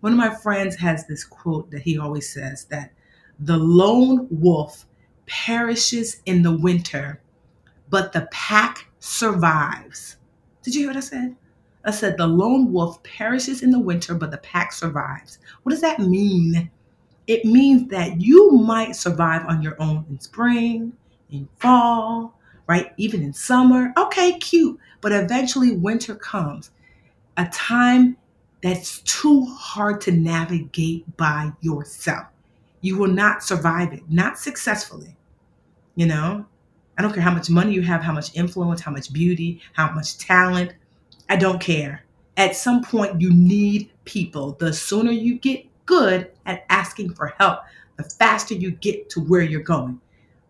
One 0.00 0.12
of 0.12 0.18
my 0.18 0.34
friends 0.34 0.74
has 0.76 1.06
this 1.06 1.22
quote 1.22 1.70
that 1.70 1.82
he 1.82 1.96
always 1.96 2.28
says 2.32 2.64
that 2.66 2.90
the 3.38 3.56
lone 3.56 4.26
wolf 4.30 4.84
perishes 5.26 6.20
in 6.26 6.42
the 6.42 6.56
winter, 6.56 7.20
but 7.90 8.12
the 8.12 8.28
pack 8.32 8.88
survives. 8.98 10.16
Did 10.64 10.74
you 10.74 10.80
hear 10.80 10.88
what 10.88 10.96
I 10.96 11.00
said? 11.00 11.36
I 11.84 11.92
said 11.92 12.16
the 12.16 12.26
lone 12.26 12.72
wolf 12.72 13.00
perishes 13.04 13.62
in 13.62 13.70
the 13.70 13.78
winter, 13.78 14.16
but 14.16 14.32
the 14.32 14.38
pack 14.38 14.72
survives. 14.72 15.38
What 15.62 15.70
does 15.70 15.82
that 15.82 16.00
mean? 16.00 16.68
It 17.28 17.44
means 17.44 17.88
that 17.90 18.20
you 18.20 18.50
might 18.52 18.96
survive 18.96 19.44
on 19.46 19.62
your 19.62 19.80
own 19.80 20.04
in 20.08 20.18
spring, 20.18 20.94
in 21.30 21.46
fall, 21.58 22.34
right? 22.66 22.92
Even 22.96 23.22
in 23.22 23.34
summer. 23.34 23.92
Okay, 23.98 24.38
cute. 24.38 24.80
But 25.02 25.12
eventually 25.12 25.76
winter 25.76 26.14
comes, 26.14 26.70
a 27.36 27.44
time 27.48 28.16
that's 28.62 29.00
too 29.02 29.44
hard 29.44 30.00
to 30.00 30.10
navigate 30.10 31.16
by 31.18 31.52
yourself. 31.60 32.26
You 32.80 32.96
will 32.96 33.10
not 33.10 33.44
survive 33.44 33.92
it, 33.92 34.02
not 34.08 34.38
successfully. 34.38 35.14
You 35.96 36.06
know, 36.06 36.46
I 36.96 37.02
don't 37.02 37.12
care 37.12 37.22
how 37.22 37.34
much 37.34 37.50
money 37.50 37.74
you 37.74 37.82
have, 37.82 38.00
how 38.00 38.12
much 38.12 38.34
influence, 38.34 38.80
how 38.80 38.90
much 38.90 39.12
beauty, 39.12 39.60
how 39.74 39.92
much 39.92 40.16
talent. 40.16 40.72
I 41.28 41.36
don't 41.36 41.60
care. 41.60 42.04
At 42.38 42.56
some 42.56 42.82
point, 42.82 43.20
you 43.20 43.32
need 43.34 43.90
people. 44.04 44.52
The 44.52 44.72
sooner 44.72 45.10
you 45.12 45.38
get 45.38 45.66
good 45.88 46.30
at 46.46 46.64
asking 46.70 47.14
for 47.14 47.34
help, 47.38 47.60
the 47.96 48.04
faster 48.04 48.54
you 48.54 48.70
get 48.70 49.10
to 49.10 49.20
where 49.20 49.42
you're 49.42 49.60
going. 49.62 50.00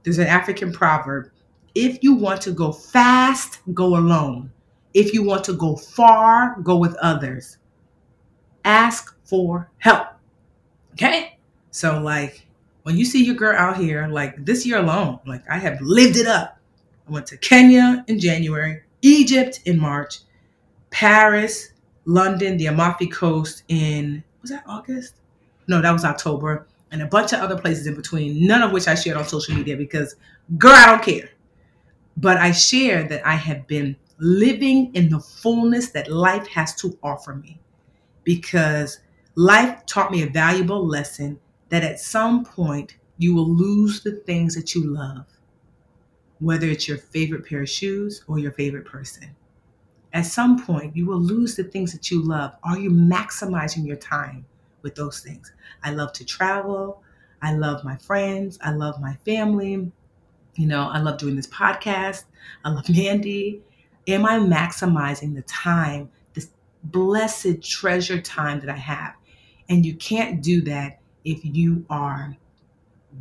There's 0.03 0.19
an 0.19 0.27
African 0.27 0.73
proverb 0.73 1.31
if 1.75 2.03
you 2.03 2.15
want 2.15 2.41
to 2.43 2.51
go 2.51 2.73
fast, 2.73 3.61
go 3.73 3.97
alone. 3.97 4.51
If 4.95 5.15
you 5.15 5.23
want 5.23 5.45
to 5.45 5.53
go 5.53 5.77
far, 5.77 6.57
go 6.63 6.77
with 6.77 6.97
others. 6.97 7.59
Ask 8.65 9.17
for 9.25 9.71
help. 9.79 10.09
Okay? 10.95 11.39
So, 11.71 12.01
like, 12.01 12.47
when 12.83 12.97
you 12.97 13.05
see 13.05 13.25
your 13.25 13.37
girl 13.37 13.57
out 13.57 13.77
here, 13.77 14.09
like 14.09 14.45
this 14.45 14.67
year 14.67 14.79
alone, 14.79 15.21
like 15.25 15.49
I 15.49 15.59
have 15.59 15.81
lived 15.81 16.17
it 16.17 16.27
up. 16.27 16.59
I 17.07 17.13
went 17.13 17.27
to 17.27 17.37
Kenya 17.37 18.05
in 18.09 18.19
January, 18.19 18.83
Egypt 19.03 19.61
in 19.65 19.79
March, 19.79 20.19
Paris, 20.91 21.75
London, 22.07 22.57
the 22.57 22.67
Amalfi 22.67 23.07
Coast 23.07 23.63
in, 23.69 24.25
was 24.43 24.51
that 24.51 24.65
August? 24.67 25.15
No, 25.69 25.81
that 25.81 25.93
was 25.93 26.05
October, 26.05 26.67
and 26.91 27.03
a 27.03 27.07
bunch 27.07 27.33
of 27.33 27.41
other 27.41 27.59
places 27.59 27.87
in 27.87 27.95
between, 27.95 28.47
none 28.47 28.63
of 28.63 28.73
which 28.73 28.89
I 28.89 28.95
shared 28.97 29.17
on 29.17 29.25
social 29.27 29.55
media 29.55 29.77
because, 29.77 30.17
girl, 30.57 30.73
I 30.75 30.87
don't 30.87 31.03
care. 31.03 31.31
But 32.17 32.39
I 32.39 32.53
shared 32.53 33.11
that 33.11 33.27
I 33.27 33.35
have 33.37 33.67
been 33.67 33.97
living 34.19 34.95
in 34.95 35.11
the 35.11 35.21
fullness 35.21 35.91
that 35.91 36.11
life 36.11 36.47
has 36.49 36.75
to 36.77 36.99
offer 37.03 37.35
me 37.35 37.61
because 38.25 39.01
life 39.37 39.87
taught 39.87 40.11
me 40.13 40.23
a 40.23 40.29
valuable 40.29 40.87
lesson 40.87 41.41
that 41.71 41.85
at 41.85 42.01
some 42.01 42.45
point 42.45 42.97
you 43.19 43.35
will 43.35 43.49
lose 43.49 44.03
the 44.03 44.13
things 44.13 44.55
that 44.55 44.75
you 44.75 44.85
love, 44.85 45.27
whether 46.41 46.67
it's 46.67 46.89
your 46.89 46.99
favorite 46.99 47.47
pair 47.47 47.63
of 47.63 47.69
shoes 47.69 48.25
or 48.29 48.39
your 48.39 48.53
favorite 48.53 48.85
person. 48.85 49.35
At 50.13 50.27
some 50.27 50.65
point, 50.65 50.97
you 50.97 51.07
will 51.07 51.21
lose 51.21 51.57
the 51.57 51.65
things 51.65 51.93
that 51.93 52.11
you 52.11 52.23
love. 52.23 52.55
Are 52.65 52.79
you 52.79 52.91
maximizing 52.91 53.87
your 53.87 53.97
time? 53.97 54.47
With 54.89 54.97
those 54.97 55.21
things. 55.21 55.53
I 55.85 55.91
love 55.93 56.15
to 56.15 56.25
travel. 56.25 57.03
I 57.43 57.53
love 57.55 57.85
my 57.85 57.97
friends. 57.99 58.59
I 58.63 58.73
love 58.73 59.01
my 59.01 59.17
family. 59.27 59.93
You 60.57 60.67
know, 60.67 60.89
I 60.89 60.99
love 61.01 61.19
doing 61.19 61.37
this 61.37 61.47
podcast. 61.47 62.25
I 62.65 62.71
love 62.71 62.89
Mandi. 62.97 63.63
Am 64.07 64.27
I 64.27 64.39
maximizing 64.39 65.35
the 65.35 65.43
time, 65.43 66.11
this 66.35 66.51
blessed 66.85 67.63
treasure 67.63 68.21
time 68.21 68.61
that 68.61 68.71
I 68.71 68.77
have? 68.79 69.15
And 69.69 69.85
you 69.87 69.95
can't 69.95 70.43
do 70.43 70.63
that 70.63 71.01
if 71.25 71.41
you 71.45 71.85
are 71.91 72.37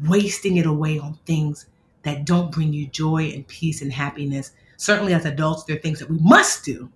wasting 0.07 0.57
it 0.57 0.65
away 0.65 0.99
on 0.99 1.19
things 1.25 1.67
that 2.03 2.25
don't 2.25 2.51
bring 2.51 2.73
you 2.73 2.87
joy 2.87 3.31
and 3.33 3.47
peace 3.47 3.81
and 3.81 3.91
happiness. 3.93 4.51
Certainly, 4.77 5.13
as 5.13 5.25
adults, 5.25 5.65
there 5.65 5.75
are 5.75 5.79
things 5.79 5.99
that 5.99 6.09
we 6.09 6.17
must 6.19 6.65
do, 6.65 6.91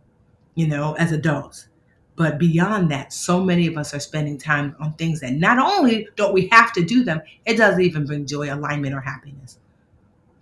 you 0.55 0.67
know, 0.67 0.93
as 0.95 1.11
adults. 1.11 1.67
But 2.15 2.37
beyond 2.37 2.91
that, 2.91 3.13
so 3.13 3.43
many 3.43 3.67
of 3.67 3.77
us 3.77 3.93
are 3.93 3.99
spending 3.99 4.37
time 4.37 4.75
on 4.79 4.93
things 4.93 5.21
that 5.21 5.33
not 5.33 5.57
only 5.57 6.07
don't 6.15 6.33
we 6.33 6.47
have 6.51 6.73
to 6.73 6.83
do 6.83 7.03
them, 7.03 7.21
it 7.45 7.57
doesn't 7.57 7.81
even 7.81 8.05
bring 8.05 8.25
joy, 8.25 8.53
alignment, 8.53 8.93
or 8.93 8.99
happiness. 8.99 9.57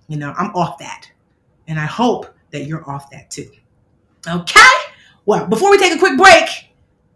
You 0.08 0.18
know, 0.18 0.34
I'm 0.38 0.52
off 0.56 0.80
that. 0.80 1.10
And 1.68 1.80
I 1.80 1.86
hope 1.86 2.34
that 2.52 2.66
you're 2.66 2.90
off 2.90 3.12
that 3.12 3.30
too. 3.30 3.50
Okay? 4.28 4.60
Well, 5.26 5.46
before 5.48 5.70
we 5.70 5.78
take 5.78 5.94
a 5.94 6.00
quick 6.00 6.18
break, 6.18 6.50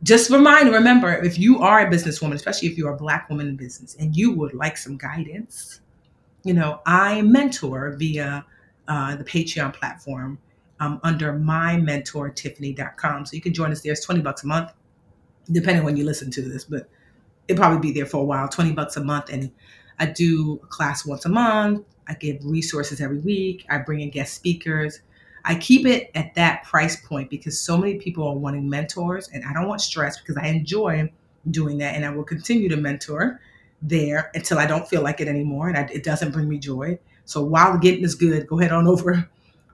just 0.03 0.29
remind, 0.29 0.69
remember, 0.71 1.11
if 1.11 1.39
you 1.39 1.59
are 1.59 1.79
a 1.79 1.89
businesswoman, 1.89 2.33
especially 2.33 2.67
if 2.67 2.77
you're 2.77 2.93
a 2.93 2.97
black 2.97 3.29
woman 3.29 3.47
in 3.47 3.55
business 3.55 3.95
and 3.99 4.15
you 4.15 4.33
would 4.33 4.53
like 4.53 4.77
some 4.77 4.97
guidance, 4.97 5.81
you 6.43 6.53
know, 6.53 6.81
I 6.85 7.21
mentor 7.21 7.95
via 7.97 8.45
uh, 8.87 9.15
the 9.15 9.23
Patreon 9.23 9.73
platform 9.73 10.37
um, 10.79 10.99
under 11.03 11.33
mymentortiffany.com. 11.33 13.25
So 13.25 13.35
you 13.35 13.41
can 13.41 13.53
join 13.53 13.71
us 13.71 13.81
there. 13.81 13.93
It's 13.93 14.05
20 14.05 14.21
bucks 14.21 14.43
a 14.43 14.47
month. 14.47 14.71
depending 15.51 15.83
when 15.83 15.97
you 15.97 16.05
listen 16.05 16.31
to 16.31 16.41
this, 16.41 16.63
but 16.63 16.89
it'll 17.47 17.59
probably 17.59 17.79
be 17.79 17.93
there 17.93 18.05
for 18.05 18.17
a 18.21 18.23
while, 18.23 18.47
20 18.47 18.71
bucks 18.73 18.97
a 18.97 19.03
month. 19.03 19.29
And 19.29 19.51
I 19.99 20.07
do 20.07 20.59
a 20.63 20.67
class 20.67 21.05
once 21.05 21.25
a 21.25 21.29
month. 21.29 21.85
I 22.07 22.13
give 22.15 22.37
resources 22.43 23.01
every 23.01 23.19
week. 23.19 23.65
I 23.69 23.79
bring 23.79 24.01
in 24.01 24.09
guest 24.09 24.33
speakers. 24.33 25.01
I 25.45 25.55
keep 25.55 25.85
it 25.85 26.09
at 26.15 26.35
that 26.35 26.63
price 26.63 26.95
point 27.05 27.29
because 27.29 27.59
so 27.59 27.77
many 27.77 27.95
people 27.95 28.27
are 28.27 28.35
wanting 28.35 28.69
mentors 28.69 29.29
and 29.29 29.43
I 29.45 29.53
don't 29.53 29.67
want 29.67 29.81
stress 29.81 30.19
because 30.19 30.37
I 30.37 30.47
enjoy 30.47 31.11
doing 31.51 31.77
that 31.79 31.95
and 31.95 32.05
I 32.05 32.09
will 32.11 32.23
continue 32.23 32.69
to 32.69 32.77
mentor 32.77 33.39
there 33.81 34.31
until 34.33 34.57
I 34.57 34.65
don't 34.65 34.87
feel 34.87 35.01
like 35.01 35.19
it 35.19 35.27
anymore 35.27 35.67
and 35.67 35.77
I, 35.77 35.81
it 35.93 36.03
doesn't 36.03 36.31
bring 36.31 36.47
me 36.47 36.59
joy. 36.59 36.99
So 37.25 37.43
while 37.43 37.77
getting 37.77 38.03
is 38.03 38.15
good, 38.15 38.47
go 38.47 38.59
ahead 38.59 38.71
on 38.71 38.87
over 38.87 39.29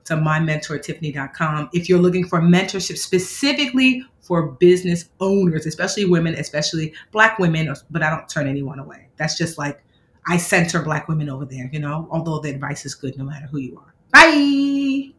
to 0.06 0.16
mymentortiffany.com 0.16 1.70
if 1.74 1.90
you're 1.90 2.00
looking 2.00 2.28
for 2.28 2.42
mentorship 2.42 2.98
specifically 2.98 4.04
for 4.22 4.52
business 4.54 5.10
owners, 5.20 5.66
especially 5.66 6.06
women, 6.06 6.36
especially 6.36 6.94
black 7.12 7.40
women, 7.40 7.74
but 7.90 8.04
I 8.04 8.10
don't 8.10 8.30
turn 8.30 8.48
anyone 8.48 8.80
away. 8.80 9.08
That's 9.18 9.38
just 9.38 9.58
like 9.58 9.84
I 10.28 10.38
center 10.38 10.82
black 10.82 11.08
women 11.08 11.30
over 11.30 11.46
there, 11.46 11.70
you 11.72 11.80
know, 11.80 12.08
although 12.12 12.40
the 12.40 12.50
advice 12.50 12.86
is 12.86 12.94
good 12.96 13.18
no 13.18 13.24
matter 13.24 13.48
who 13.48 13.60
you 13.60 13.78
are. 13.78 13.94
Bye. 14.14 15.19